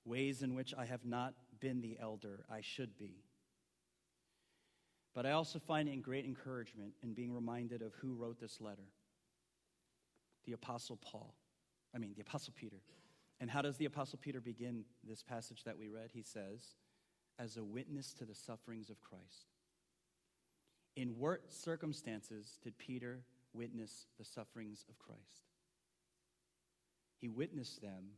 ways 0.06 0.42
in 0.42 0.54
which 0.54 0.72
I 0.78 0.86
have 0.86 1.04
not 1.04 1.34
been 1.60 1.80
the 1.80 1.98
elder 2.00 2.44
I 2.50 2.60
should 2.62 2.96
be. 2.96 3.24
But 5.14 5.26
I 5.26 5.32
also 5.32 5.58
find 5.58 5.88
in 5.88 6.00
great 6.00 6.24
encouragement 6.24 6.92
in 7.02 7.12
being 7.12 7.34
reminded 7.34 7.82
of 7.82 7.92
who 7.94 8.14
wrote 8.14 8.40
this 8.40 8.60
letter 8.60 8.88
the 10.44 10.52
Apostle 10.52 10.96
Paul. 10.98 11.34
I 11.94 11.98
mean, 11.98 12.12
the 12.14 12.22
Apostle 12.22 12.52
Peter. 12.56 12.76
And 13.40 13.50
how 13.50 13.62
does 13.62 13.76
the 13.76 13.84
Apostle 13.84 14.18
Peter 14.22 14.40
begin 14.40 14.84
this 15.06 15.22
passage 15.22 15.64
that 15.64 15.78
we 15.78 15.88
read? 15.88 16.10
He 16.12 16.22
says, 16.22 16.76
as 17.38 17.56
a 17.56 17.64
witness 17.64 18.12
to 18.14 18.24
the 18.24 18.34
sufferings 18.34 18.90
of 18.90 19.00
Christ. 19.00 19.52
In 20.96 21.18
what 21.18 21.52
circumstances 21.52 22.58
did 22.62 22.78
Peter 22.78 23.20
witness 23.52 24.06
the 24.18 24.24
sufferings 24.24 24.84
of 24.88 24.98
Christ? 24.98 25.50
He 27.20 27.28
witnessed 27.28 27.82
them 27.82 28.12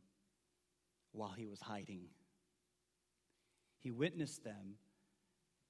while 1.11 1.33
he 1.35 1.45
was 1.45 1.61
hiding. 1.61 2.03
He 3.79 3.91
witnessed 3.91 4.43
them 4.43 4.75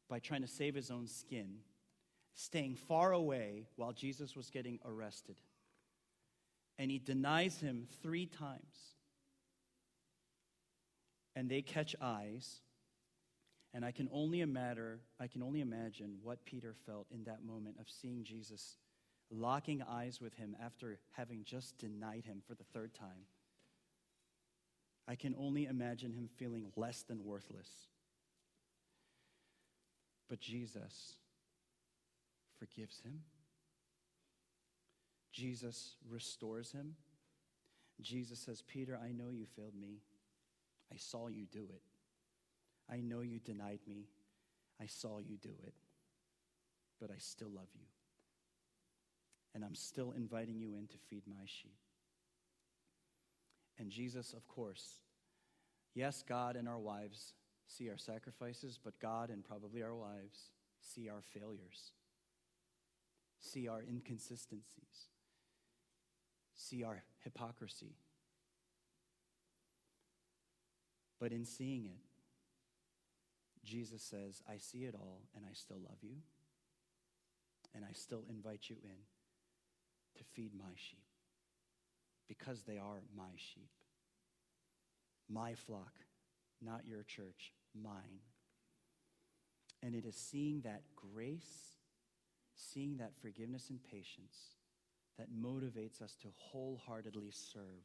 by 0.09 0.19
trying 0.19 0.41
to 0.41 0.47
save 0.47 0.75
his 0.75 0.91
own 0.91 1.07
skin, 1.07 1.57
staying 2.33 2.75
far 2.75 3.13
away 3.13 3.67
while 3.75 3.93
Jesus 3.93 4.35
was 4.35 4.49
getting 4.49 4.79
arrested. 4.85 5.37
And 6.79 6.89
he 6.89 6.97
denies 6.97 7.59
him 7.59 7.87
three 8.01 8.25
times. 8.25 8.95
And 11.35 11.49
they 11.49 11.61
catch 11.61 11.95
eyes. 12.01 12.61
And 13.73 13.85
I 13.85 13.91
can 13.91 14.09
only 14.11 14.41
imagine, 14.41 14.99
I 15.19 15.27
can 15.27 15.43
only 15.43 15.59
imagine 15.61 16.17
what 16.23 16.45
Peter 16.45 16.73
felt 16.85 17.05
in 17.13 17.25
that 17.25 17.43
moment 17.45 17.75
of 17.79 17.87
seeing 17.89 18.23
Jesus 18.23 18.77
locking 19.29 19.83
eyes 19.87 20.19
with 20.19 20.33
him 20.35 20.55
after 20.63 20.97
having 21.11 21.43
just 21.43 21.77
denied 21.77 22.23
him 22.25 22.41
for 22.47 22.55
the 22.55 22.63
third 22.73 22.95
time. 22.95 23.27
I 25.07 25.15
can 25.15 25.35
only 25.37 25.65
imagine 25.65 26.13
him 26.13 26.29
feeling 26.37 26.71
less 26.75 27.03
than 27.03 27.25
worthless. 27.25 27.69
But 30.29 30.39
Jesus 30.39 31.13
forgives 32.57 33.01
him. 33.01 33.21
Jesus 35.31 35.95
restores 36.09 36.71
him. 36.71 36.95
Jesus 38.01 38.39
says, 38.39 38.61
Peter, 38.61 38.99
I 39.01 39.11
know 39.11 39.29
you 39.29 39.45
failed 39.45 39.75
me. 39.79 40.01
I 40.91 40.97
saw 40.97 41.27
you 41.27 41.45
do 41.51 41.67
it. 41.69 41.81
I 42.91 43.01
know 43.01 43.21
you 43.21 43.39
denied 43.39 43.81
me. 43.87 44.07
I 44.81 44.87
saw 44.87 45.19
you 45.19 45.37
do 45.37 45.53
it. 45.65 45.73
But 46.99 47.11
I 47.11 47.17
still 47.17 47.49
love 47.49 47.67
you. 47.73 47.85
And 49.53 49.63
I'm 49.63 49.75
still 49.75 50.13
inviting 50.15 50.59
you 50.59 50.75
in 50.75 50.87
to 50.87 50.97
feed 51.09 51.23
my 51.27 51.45
sheep. 51.45 51.77
And 53.77 53.89
Jesus, 53.89 54.33
of 54.33 54.47
course, 54.47 54.99
yes, 55.95 56.23
God 56.27 56.55
and 56.55 56.67
our 56.67 56.79
wives 56.79 57.33
see 57.67 57.89
our 57.89 57.97
sacrifices, 57.97 58.79
but 58.83 58.99
God 58.99 59.29
and 59.29 59.43
probably 59.43 59.83
our 59.83 59.95
wives 59.95 60.51
see 60.81 61.09
our 61.09 61.21
failures, 61.21 61.91
see 63.39 63.67
our 63.67 63.81
inconsistencies, 63.81 65.09
see 66.59 66.83
our 66.83 67.01
hypocrisy. 67.23 67.95
But 71.19 71.31
in 71.31 71.45
seeing 71.45 71.85
it, 71.85 71.99
Jesus 73.65 74.01
says, 74.01 74.41
I 74.49 74.57
see 74.57 74.79
it 74.79 74.95
all 74.95 75.21
and 75.35 75.45
I 75.49 75.53
still 75.53 75.77
love 75.77 75.97
you, 76.01 76.15
and 77.75 77.83
I 77.83 77.93
still 77.93 78.23
invite 78.29 78.69
you 78.69 78.77
in 78.83 78.97
to 80.17 80.23
feed 80.33 80.51
my 80.57 80.71
sheep 80.75 81.03
because 82.27 82.63
they 82.63 82.77
are 82.77 83.03
my 83.15 83.31
sheep. 83.35 83.69
My 85.29 85.53
flock, 85.53 85.93
not 86.61 86.87
your 86.87 87.03
church, 87.03 87.53
mine. 87.79 88.21
And 89.83 89.93
it 89.93 90.05
is 90.05 90.15
seeing 90.15 90.61
that 90.61 90.81
grace, 90.95 91.77
seeing 92.55 92.97
that 92.97 93.11
forgiveness 93.21 93.69
and 93.69 93.79
patience 93.83 94.58
that 95.19 95.27
motivates 95.31 96.01
us 96.01 96.15
to 96.21 96.29
wholeheartedly 96.37 97.29
serve, 97.31 97.83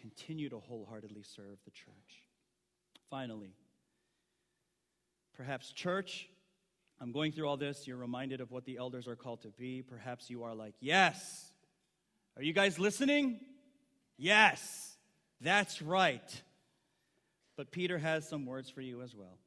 continue 0.00 0.48
to 0.48 0.58
wholeheartedly 0.58 1.22
serve 1.22 1.58
the 1.64 1.70
church. 1.70 2.22
Finally, 3.10 3.52
perhaps, 5.36 5.70
church, 5.72 6.28
I'm 7.00 7.12
going 7.12 7.32
through 7.32 7.46
all 7.46 7.58
this. 7.58 7.86
You're 7.86 7.98
reminded 7.98 8.40
of 8.40 8.50
what 8.50 8.64
the 8.64 8.78
elders 8.78 9.06
are 9.06 9.14
called 9.14 9.42
to 9.42 9.48
be. 9.48 9.82
Perhaps 9.82 10.30
you 10.30 10.42
are 10.44 10.54
like, 10.54 10.74
yes. 10.80 11.52
Are 12.36 12.42
you 12.42 12.54
guys 12.54 12.78
listening? 12.78 13.38
Yes, 14.16 14.96
that's 15.42 15.82
right. 15.82 16.42
But 17.56 17.70
Peter 17.70 17.98
has 17.98 18.26
some 18.26 18.46
words 18.46 18.70
for 18.70 18.80
you 18.80 19.02
as 19.02 19.14
well. 19.14 19.38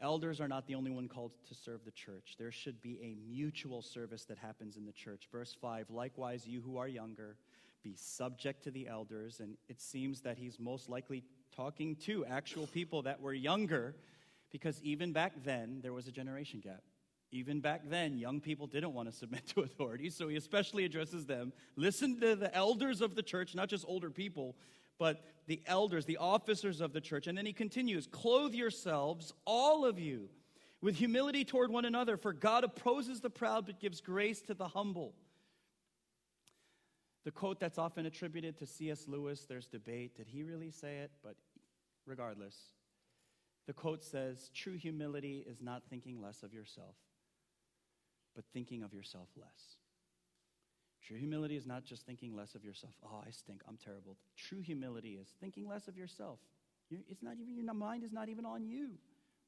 Elders 0.00 0.40
are 0.40 0.48
not 0.48 0.66
the 0.66 0.76
only 0.76 0.92
one 0.92 1.08
called 1.08 1.32
to 1.48 1.54
serve 1.54 1.84
the 1.84 1.90
church. 1.90 2.36
There 2.38 2.52
should 2.52 2.80
be 2.80 3.00
a 3.02 3.16
mutual 3.28 3.82
service 3.82 4.24
that 4.26 4.38
happens 4.38 4.76
in 4.76 4.86
the 4.86 4.92
church. 4.92 5.28
Verse 5.32 5.56
5 5.60 5.90
Likewise, 5.90 6.46
you 6.46 6.60
who 6.60 6.76
are 6.76 6.86
younger, 6.86 7.36
be 7.82 7.94
subject 7.96 8.62
to 8.64 8.70
the 8.70 8.86
elders. 8.86 9.40
And 9.40 9.56
it 9.68 9.80
seems 9.80 10.20
that 10.20 10.38
he's 10.38 10.60
most 10.60 10.88
likely 10.88 11.24
talking 11.54 11.96
to 11.96 12.24
actual 12.26 12.68
people 12.68 13.02
that 13.02 13.20
were 13.20 13.32
younger, 13.32 13.96
because 14.52 14.80
even 14.82 15.12
back 15.12 15.32
then, 15.44 15.80
there 15.82 15.92
was 15.92 16.06
a 16.06 16.12
generation 16.12 16.60
gap. 16.60 16.82
Even 17.30 17.60
back 17.60 17.82
then, 17.84 18.16
young 18.16 18.40
people 18.40 18.66
didn't 18.66 18.94
want 18.94 19.10
to 19.10 19.14
submit 19.14 19.46
to 19.48 19.60
authority, 19.60 20.10
so 20.10 20.28
he 20.28 20.36
especially 20.36 20.84
addresses 20.84 21.26
them. 21.26 21.52
Listen 21.76 22.20
to 22.20 22.36
the 22.36 22.54
elders 22.54 23.00
of 23.00 23.16
the 23.16 23.22
church, 23.22 23.54
not 23.54 23.68
just 23.68 23.84
older 23.86 24.10
people, 24.10 24.56
but 24.98 25.24
the 25.46 25.62
elders, 25.66 26.04
the 26.04 26.18
officers 26.18 26.80
of 26.80 26.92
the 26.92 27.00
church. 27.00 27.26
And 27.26 27.36
then 27.36 27.46
he 27.46 27.52
continues 27.52 28.06
Clothe 28.06 28.54
yourselves, 28.54 29.32
all 29.44 29.84
of 29.84 29.98
you, 29.98 30.28
with 30.80 30.96
humility 30.96 31.44
toward 31.44 31.70
one 31.70 31.84
another, 31.84 32.16
for 32.16 32.32
God 32.32 32.64
opposes 32.64 33.20
the 33.20 33.30
proud 33.30 33.66
but 33.66 33.80
gives 33.80 34.00
grace 34.00 34.40
to 34.42 34.54
the 34.54 34.68
humble. 34.68 35.14
The 37.24 37.32
quote 37.32 37.60
that's 37.60 37.78
often 37.78 38.06
attributed 38.06 38.58
to 38.58 38.66
C.S. 38.66 39.06
Lewis, 39.08 39.44
there's 39.48 39.66
debate. 39.66 40.16
Did 40.16 40.28
he 40.28 40.42
really 40.42 40.70
say 40.70 40.98
it? 40.98 41.10
But 41.22 41.34
regardless, 42.06 42.56
the 43.66 43.72
quote 43.72 44.04
says 44.04 44.50
True 44.54 44.76
humility 44.76 45.44
is 45.46 45.60
not 45.60 45.82
thinking 45.90 46.22
less 46.22 46.42
of 46.42 46.54
yourself, 46.54 46.94
but 48.34 48.44
thinking 48.52 48.82
of 48.82 48.94
yourself 48.94 49.28
less. 49.36 49.76
True 51.08 51.16
humility 51.16 51.56
is 51.56 51.66
not 51.66 51.86
just 51.86 52.04
thinking 52.04 52.36
less 52.36 52.54
of 52.54 52.62
yourself. 52.62 52.92
Oh, 53.02 53.22
I 53.26 53.30
stink. 53.30 53.62
I'm 53.66 53.78
terrible. 53.82 54.18
True 54.36 54.60
humility 54.60 55.18
is 55.18 55.28
thinking 55.40 55.66
less 55.66 55.88
of 55.88 55.96
yourself. 55.96 56.38
It's 56.90 57.22
not 57.22 57.36
even 57.40 57.56
your 57.56 57.72
mind 57.72 58.04
is 58.04 58.12
not 58.12 58.28
even 58.28 58.44
on 58.44 58.62
you. 58.62 58.90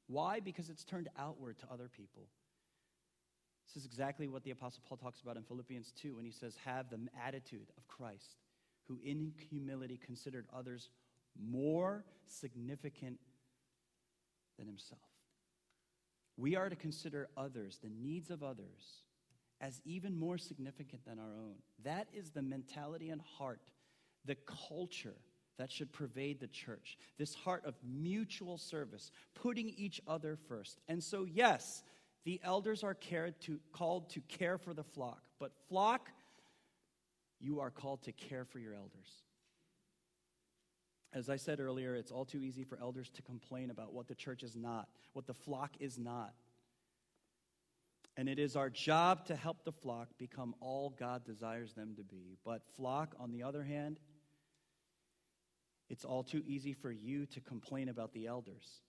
Why? 0.07 0.39
Because 0.39 0.71
it's 0.71 0.83
turned 0.83 1.07
outward 1.19 1.59
to 1.59 1.65
other 1.71 1.87
people. 1.87 2.23
This 3.67 3.83
is 3.83 3.85
exactly 3.85 4.27
what 4.27 4.43
the 4.43 4.49
Apostle 4.49 4.81
Paul 4.89 4.97
talks 4.97 5.21
about 5.21 5.37
in 5.37 5.43
Philippians 5.43 5.93
2 6.01 6.15
when 6.15 6.25
he 6.25 6.31
says, 6.31 6.57
Have 6.65 6.89
the 6.89 6.97
attitude 7.23 7.67
of 7.77 7.87
Christ, 7.87 8.37
who 8.87 8.99
in 9.03 9.31
humility 9.51 9.99
considered 10.03 10.47
others 10.51 10.89
more 11.39 12.03
significant 12.25 13.19
than 14.57 14.65
himself. 14.65 14.99
We 16.37 16.55
are 16.55 16.69
to 16.69 16.75
consider 16.75 17.29
others, 17.37 17.77
the 17.83 17.91
needs 17.91 18.31
of 18.31 18.41
others, 18.41 19.03
as 19.61 19.79
even 19.85 20.17
more 20.17 20.37
significant 20.37 21.05
than 21.05 21.19
our 21.19 21.35
own. 21.37 21.53
That 21.83 22.07
is 22.11 22.31
the 22.31 22.41
mentality 22.41 23.09
and 23.09 23.21
heart, 23.37 23.61
the 24.25 24.35
culture 24.67 25.15
that 25.57 25.71
should 25.71 25.93
pervade 25.93 26.39
the 26.39 26.47
church. 26.47 26.97
This 27.19 27.35
heart 27.35 27.63
of 27.65 27.75
mutual 27.87 28.57
service, 28.57 29.11
putting 29.35 29.69
each 29.69 30.01
other 30.07 30.35
first. 30.47 30.79
And 30.87 31.03
so, 31.03 31.25
yes, 31.25 31.83
the 32.25 32.41
elders 32.43 32.83
are 32.83 32.95
to, 33.41 33.59
called 33.71 34.09
to 34.11 34.21
care 34.21 34.57
for 34.57 34.73
the 34.73 34.83
flock, 34.83 35.21
but 35.39 35.51
flock, 35.69 36.09
you 37.39 37.59
are 37.59 37.69
called 37.71 38.03
to 38.03 38.11
care 38.11 38.45
for 38.45 38.59
your 38.59 38.73
elders. 38.73 39.23
As 41.13 41.29
I 41.29 41.35
said 41.35 41.59
earlier, 41.59 41.95
it's 41.95 42.11
all 42.11 42.25
too 42.25 42.41
easy 42.43 42.63
for 42.63 42.79
elders 42.81 43.09
to 43.11 43.21
complain 43.21 43.69
about 43.69 43.93
what 43.93 44.07
the 44.07 44.15
church 44.15 44.43
is 44.43 44.55
not, 44.55 44.87
what 45.13 45.27
the 45.27 45.33
flock 45.33 45.71
is 45.79 45.99
not. 45.99 46.33
And 48.17 48.27
it 48.27 48.39
is 48.39 48.55
our 48.55 48.69
job 48.69 49.25
to 49.27 49.35
help 49.35 49.63
the 49.63 49.71
flock 49.71 50.09
become 50.17 50.53
all 50.59 50.93
God 50.99 51.23
desires 51.23 51.73
them 51.73 51.95
to 51.95 52.03
be. 52.03 52.37
But, 52.43 52.61
flock, 52.75 53.15
on 53.19 53.31
the 53.31 53.43
other 53.43 53.63
hand, 53.63 53.99
it's 55.89 56.05
all 56.05 56.23
too 56.23 56.43
easy 56.45 56.73
for 56.73 56.91
you 56.91 57.25
to 57.27 57.41
complain 57.41 57.89
about 57.89 58.13
the 58.13 58.27
elders 58.27 58.81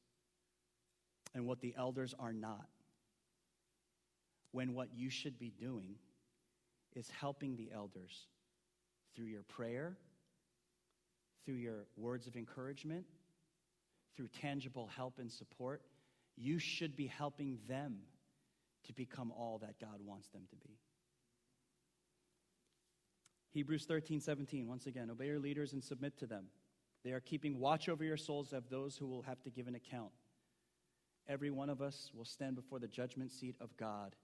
and 1.34 1.46
what 1.46 1.60
the 1.60 1.74
elders 1.76 2.14
are 2.18 2.32
not. 2.32 2.68
When 4.50 4.74
what 4.74 4.88
you 4.94 5.08
should 5.08 5.38
be 5.38 5.50
doing 5.50 5.96
is 6.94 7.08
helping 7.10 7.56
the 7.56 7.70
elders 7.74 8.26
through 9.14 9.26
your 9.26 9.42
prayer, 9.44 9.96
through 11.44 11.54
your 11.54 11.86
words 11.96 12.26
of 12.26 12.36
encouragement, 12.36 13.06
through 14.16 14.28
tangible 14.28 14.88
help 14.94 15.18
and 15.18 15.30
support. 15.30 15.82
You 16.36 16.58
should 16.58 16.96
be 16.96 17.06
helping 17.06 17.58
them 17.68 18.00
to 18.86 18.92
become 18.92 19.32
all 19.32 19.58
that 19.58 19.78
God 19.80 20.00
wants 20.04 20.28
them 20.28 20.42
to 20.50 20.56
be. 20.56 20.78
Hebrews 23.52 23.84
13, 23.84 24.20
17, 24.20 24.66
once 24.66 24.86
again, 24.86 25.10
obey 25.10 25.26
your 25.26 25.38
leaders 25.38 25.74
and 25.74 25.84
submit 25.84 26.18
to 26.18 26.26
them. 26.26 26.46
They 27.04 27.12
are 27.12 27.20
keeping 27.20 27.58
watch 27.58 27.88
over 27.88 28.02
your 28.02 28.16
souls 28.16 28.52
of 28.52 28.70
those 28.70 28.96
who 28.96 29.06
will 29.06 29.22
have 29.22 29.42
to 29.42 29.50
give 29.50 29.68
an 29.68 29.74
account. 29.74 30.12
Every 31.28 31.50
one 31.50 31.68
of 31.68 31.82
us 31.82 32.10
will 32.14 32.24
stand 32.24 32.56
before 32.56 32.78
the 32.78 32.88
judgment 32.88 33.30
seat 33.30 33.56
of 33.60 33.76
God, 33.76 34.16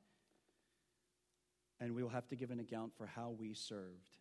and 1.80 1.94
we 1.94 2.02
will 2.02 2.10
have 2.10 2.26
to 2.28 2.36
give 2.36 2.50
an 2.50 2.58
account 2.58 2.92
for 2.96 3.06
how 3.06 3.34
we 3.38 3.52
served. 3.54 4.16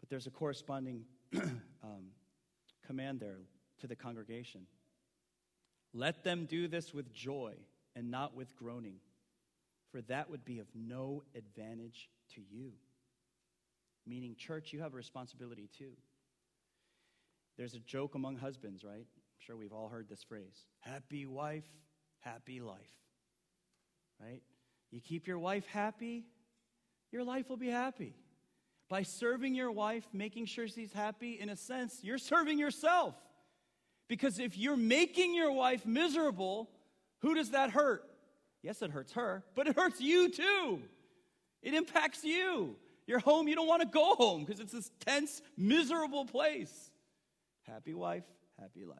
But 0.00 0.08
there's 0.08 0.26
a 0.26 0.30
corresponding 0.30 1.04
um, 1.34 2.10
command 2.86 3.20
there 3.20 3.40
to 3.80 3.86
the 3.86 3.96
congregation. 3.96 4.62
Let 5.92 6.24
them 6.24 6.46
do 6.46 6.68
this 6.68 6.94
with 6.94 7.12
joy 7.12 7.54
and 7.96 8.10
not 8.10 8.36
with 8.36 8.54
groaning, 8.54 8.98
for 9.90 10.02
that 10.02 10.30
would 10.30 10.44
be 10.44 10.60
of 10.60 10.66
no 10.74 11.24
advantage 11.34 12.10
to 12.34 12.42
you. 12.48 12.72
Meaning, 14.06 14.36
church, 14.36 14.72
you 14.72 14.80
have 14.82 14.92
a 14.92 14.96
responsibility 14.96 15.68
too. 15.76 15.92
There's 17.56 17.74
a 17.74 17.80
joke 17.80 18.14
among 18.14 18.36
husbands, 18.36 18.84
right? 18.84 19.06
I'm 19.06 19.38
sure 19.38 19.56
we've 19.56 19.72
all 19.72 19.88
heard 19.88 20.08
this 20.08 20.22
phrase 20.22 20.66
happy 20.80 21.26
wife, 21.26 21.64
happy 22.20 22.60
life. 22.60 22.92
Right? 24.20 24.42
You 24.90 25.00
keep 25.00 25.26
your 25.26 25.38
wife 25.38 25.66
happy, 25.66 26.26
your 27.10 27.24
life 27.24 27.48
will 27.48 27.56
be 27.56 27.70
happy. 27.70 28.14
By 28.88 29.02
serving 29.02 29.54
your 29.54 29.72
wife, 29.72 30.06
making 30.12 30.46
sure 30.46 30.68
she's 30.68 30.92
happy, 30.92 31.40
in 31.40 31.48
a 31.48 31.56
sense, 31.56 32.00
you're 32.02 32.18
serving 32.18 32.58
yourself. 32.58 33.16
Because 34.08 34.38
if 34.38 34.56
you're 34.56 34.76
making 34.76 35.34
your 35.34 35.50
wife 35.50 35.84
miserable, 35.84 36.70
who 37.20 37.34
does 37.34 37.50
that 37.50 37.70
hurt? 37.70 38.04
Yes, 38.62 38.82
it 38.82 38.90
hurts 38.90 39.12
her, 39.12 39.44
but 39.54 39.68
it 39.68 39.76
hurts 39.76 40.00
you 40.00 40.30
too. 40.30 40.82
It 41.62 41.74
impacts 41.74 42.24
you. 42.24 42.76
Your 43.06 43.20
home, 43.20 43.46
you 43.46 43.54
don't 43.54 43.68
want 43.68 43.82
to 43.82 43.88
go 43.88 44.14
home 44.16 44.44
because 44.44 44.60
it's 44.60 44.72
this 44.72 44.90
tense, 45.04 45.40
miserable 45.56 46.24
place. 46.24 46.90
Happy 47.62 47.94
wife, 47.94 48.24
happy 48.60 48.84
life. 48.84 48.98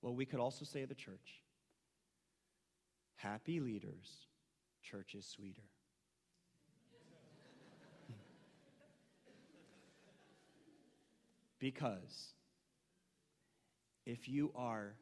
Well, 0.00 0.14
we 0.14 0.26
could 0.26 0.40
also 0.40 0.64
say 0.64 0.84
the 0.84 0.94
church 0.94 1.42
happy 3.16 3.60
leaders 3.60 4.26
church 4.82 5.14
is 5.14 5.24
sweeter. 5.24 5.62
because 11.60 12.34
if 14.04 14.28
you 14.28 14.50
are 14.56 14.96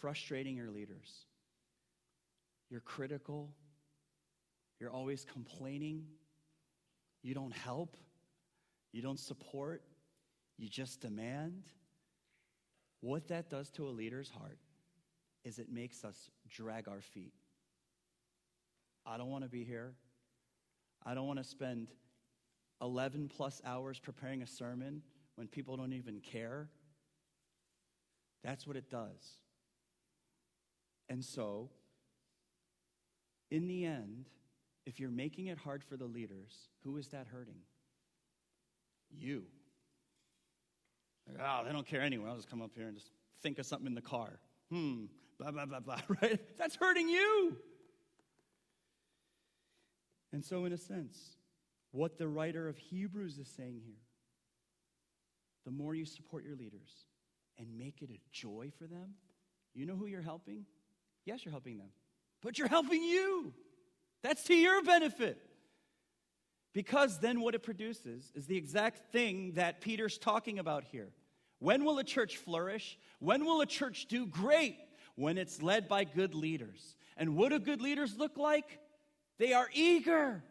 frustrating 0.00 0.56
your 0.56 0.70
leaders, 0.70 1.26
you're 2.70 2.80
critical, 2.80 3.50
you're 4.80 4.90
always 4.90 5.24
complaining, 5.24 6.04
you 7.22 7.34
don't 7.34 7.52
help, 7.52 7.96
you 8.92 9.02
don't 9.02 9.18
support, 9.18 9.82
you 10.56 10.68
just 10.68 11.00
demand. 11.00 11.64
What 13.00 13.28
that 13.28 13.48
does 13.48 13.70
to 13.70 13.86
a 13.86 13.90
leader's 13.90 14.30
heart 14.30 14.58
is 15.44 15.58
it 15.58 15.70
makes 15.70 16.04
us 16.04 16.30
drag 16.50 16.88
our 16.88 17.00
feet. 17.00 17.32
I 19.06 19.16
don't 19.16 19.30
want 19.30 19.44
to 19.44 19.50
be 19.50 19.64
here. 19.64 19.94
I 21.06 21.14
don't 21.14 21.26
want 21.26 21.38
to 21.38 21.44
spend 21.44 21.88
11 22.82 23.30
plus 23.34 23.62
hours 23.64 23.98
preparing 23.98 24.42
a 24.42 24.46
sermon 24.46 25.02
when 25.36 25.46
people 25.46 25.76
don't 25.76 25.92
even 25.92 26.20
care. 26.20 26.68
That's 28.44 28.66
what 28.66 28.76
it 28.76 28.90
does. 28.90 29.38
And 31.08 31.24
so, 31.24 31.70
in 33.50 33.66
the 33.66 33.86
end, 33.86 34.26
if 34.84 35.00
you're 35.00 35.10
making 35.10 35.46
it 35.46 35.58
hard 35.58 35.82
for 35.82 35.96
the 35.96 36.04
leaders, 36.04 36.68
who 36.84 36.96
is 36.96 37.08
that 37.08 37.26
hurting? 37.26 37.60
You. 39.10 39.44
oh, 41.40 41.64
they 41.64 41.72
don't 41.72 41.86
care 41.86 42.02
anyway. 42.02 42.28
I'll 42.28 42.36
just 42.36 42.50
come 42.50 42.62
up 42.62 42.72
here 42.74 42.86
and 42.86 42.96
just 42.96 43.10
think 43.42 43.58
of 43.58 43.66
something 43.66 43.86
in 43.86 43.94
the 43.94 44.02
car. 44.02 44.38
Hmm, 44.70 45.04
blah, 45.38 45.50
blah, 45.50 45.66
blah, 45.66 45.80
blah, 45.80 46.00
right? 46.22 46.38
That's 46.58 46.76
hurting 46.76 47.08
you. 47.08 47.56
And 50.32 50.44
so, 50.44 50.66
in 50.66 50.72
a 50.72 50.78
sense, 50.78 51.36
what 51.90 52.18
the 52.18 52.28
writer 52.28 52.68
of 52.68 52.76
Hebrews 52.76 53.38
is 53.38 53.48
saying 53.48 53.80
here 53.84 53.96
the 55.64 55.70
more 55.70 55.94
you 55.94 56.06
support 56.06 56.44
your 56.44 56.56
leaders 56.56 57.06
and 57.58 57.66
make 57.76 58.00
it 58.00 58.08
a 58.10 58.18
joy 58.32 58.70
for 58.78 58.86
them, 58.86 59.14
you 59.74 59.84
know 59.84 59.96
who 59.96 60.06
you're 60.06 60.22
helping? 60.22 60.64
Yes, 61.28 61.44
you're 61.44 61.52
helping 61.52 61.76
them, 61.76 61.90
but 62.40 62.58
you're 62.58 62.68
helping 62.68 63.02
you. 63.02 63.52
That's 64.22 64.44
to 64.44 64.54
your 64.54 64.82
benefit. 64.82 65.38
Because 66.72 67.18
then 67.18 67.42
what 67.42 67.54
it 67.54 67.62
produces 67.62 68.32
is 68.34 68.46
the 68.46 68.56
exact 68.56 69.12
thing 69.12 69.52
that 69.52 69.82
Peter's 69.82 70.16
talking 70.16 70.58
about 70.58 70.84
here. 70.84 71.10
When 71.58 71.84
will 71.84 71.98
a 71.98 72.04
church 72.04 72.38
flourish? 72.38 72.98
When 73.18 73.44
will 73.44 73.60
a 73.60 73.66
church 73.66 74.06
do 74.06 74.24
great? 74.24 74.78
When 75.16 75.36
it's 75.36 75.60
led 75.60 75.86
by 75.86 76.04
good 76.04 76.34
leaders. 76.34 76.96
And 77.18 77.36
what 77.36 77.50
do 77.50 77.58
good 77.58 77.82
leaders 77.82 78.16
look 78.16 78.38
like? 78.38 78.78
They 79.38 79.52
are 79.52 79.68
eager, 79.74 80.42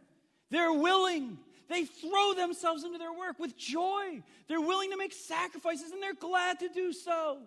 they're 0.51 0.73
willing, 0.73 1.39
they 1.69 1.85
throw 1.85 2.35
themselves 2.35 2.83
into 2.83 2.99
their 2.99 3.13
work 3.13 3.39
with 3.39 3.57
joy. 3.57 4.21
They're 4.47 4.61
willing 4.61 4.91
to 4.91 4.97
make 4.97 5.13
sacrifices 5.13 5.91
and 5.91 6.03
they're 6.03 6.13
glad 6.13 6.59
to 6.59 6.69
do 6.69 6.93
so. 6.93 7.39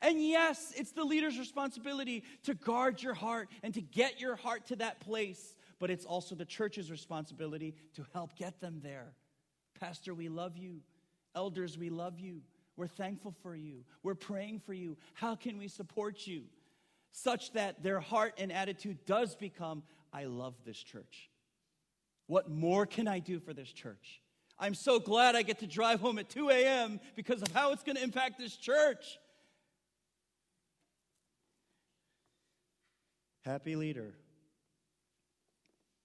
And 0.00 0.22
yes, 0.22 0.72
it's 0.76 0.92
the 0.92 1.04
leader's 1.04 1.38
responsibility 1.38 2.22
to 2.44 2.54
guard 2.54 3.02
your 3.02 3.14
heart 3.14 3.48
and 3.62 3.74
to 3.74 3.80
get 3.80 4.20
your 4.20 4.36
heart 4.36 4.66
to 4.66 4.76
that 4.76 5.00
place, 5.00 5.56
but 5.78 5.90
it's 5.90 6.04
also 6.04 6.34
the 6.34 6.44
church's 6.44 6.90
responsibility 6.90 7.74
to 7.94 8.06
help 8.12 8.36
get 8.36 8.60
them 8.60 8.80
there. 8.82 9.12
Pastor, 9.80 10.14
we 10.14 10.28
love 10.28 10.56
you. 10.56 10.80
Elders, 11.34 11.76
we 11.76 11.90
love 11.90 12.18
you. 12.20 12.42
We're 12.76 12.86
thankful 12.86 13.34
for 13.42 13.56
you. 13.56 13.84
We're 14.04 14.14
praying 14.14 14.60
for 14.60 14.72
you. 14.72 14.96
How 15.14 15.34
can 15.34 15.58
we 15.58 15.66
support 15.66 16.26
you? 16.26 16.44
Such 17.10 17.52
that 17.54 17.82
their 17.82 17.98
heart 17.98 18.34
and 18.38 18.52
attitude 18.52 19.04
does 19.04 19.34
become, 19.34 19.82
I 20.12 20.24
love 20.24 20.54
this 20.64 20.78
church. 20.78 21.28
What 22.26 22.48
more 22.48 22.86
can 22.86 23.08
I 23.08 23.18
do 23.18 23.40
for 23.40 23.52
this 23.52 23.72
church? 23.72 24.20
I'm 24.60 24.74
so 24.74 25.00
glad 25.00 25.34
I 25.34 25.42
get 25.42 25.60
to 25.60 25.66
drive 25.66 26.00
home 26.00 26.18
at 26.18 26.28
2 26.28 26.50
a.m. 26.50 27.00
because 27.16 27.42
of 27.42 27.48
how 27.52 27.72
it's 27.72 27.82
going 27.82 27.96
to 27.96 28.02
impact 28.02 28.38
this 28.38 28.56
church. 28.56 29.18
Happy 33.44 33.76
leader. 33.76 34.14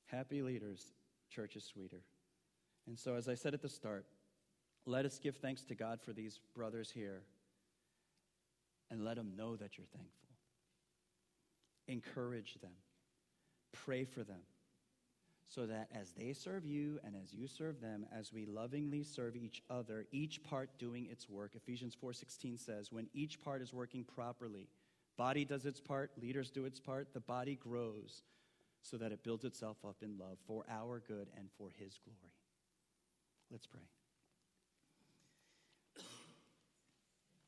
Happy 0.05 0.41
leaders, 0.41 0.85
church 1.29 1.55
is 1.55 1.63
sweeter. 1.63 2.01
And 2.87 2.97
so, 2.99 3.15
as 3.15 3.27
I 3.27 3.35
said 3.35 3.53
at 3.53 3.61
the 3.61 3.69
start, 3.69 4.05
let 4.85 5.05
us 5.05 5.17
give 5.17 5.37
thanks 5.37 5.63
to 5.63 5.75
God 5.75 5.99
for 6.01 6.13
these 6.13 6.39
brothers 6.55 6.91
here 6.91 7.21
and 8.91 9.03
let 9.03 9.15
them 9.15 9.33
know 9.35 9.55
that 9.55 9.77
you're 9.77 9.87
thankful. 9.87 10.29
Encourage 11.87 12.55
them, 12.61 12.73
pray 13.71 14.05
for 14.05 14.23
them 14.23 14.41
so 15.53 15.65
that 15.67 15.87
as 15.93 16.11
they 16.11 16.33
serve 16.33 16.65
you 16.65 16.99
and 17.03 17.15
as 17.21 17.33
you 17.33 17.47
serve 17.47 17.79
them 17.79 18.05
as 18.17 18.33
we 18.33 18.45
lovingly 18.45 19.03
serve 19.03 19.35
each 19.35 19.61
other 19.69 20.05
each 20.11 20.43
part 20.43 20.69
doing 20.79 21.07
its 21.11 21.29
work 21.29 21.51
ephesians 21.55 21.95
4.16 22.01 22.57
says 22.57 22.91
when 22.91 23.07
each 23.13 23.39
part 23.43 23.61
is 23.61 23.71
working 23.71 24.03
properly 24.03 24.67
body 25.17 25.45
does 25.45 25.65
its 25.65 25.79
part 25.79 26.11
leaders 26.21 26.51
do 26.51 26.65
its 26.65 26.79
part. 26.79 27.13
The 27.13 27.19
body 27.19 27.55
grows 27.55 28.23
so 28.81 28.97
that 28.97 29.11
it 29.11 29.23
builds 29.23 29.45
itself 29.45 29.77
up 29.87 29.97
in 30.01 30.17
love 30.17 30.37
for 30.45 30.65
our 30.69 31.01
good 31.07 31.29
and 31.37 31.47
for 31.57 31.69
his 31.77 31.97
glory. 32.03 32.33
Let's 33.49 33.67
pray 33.67 33.92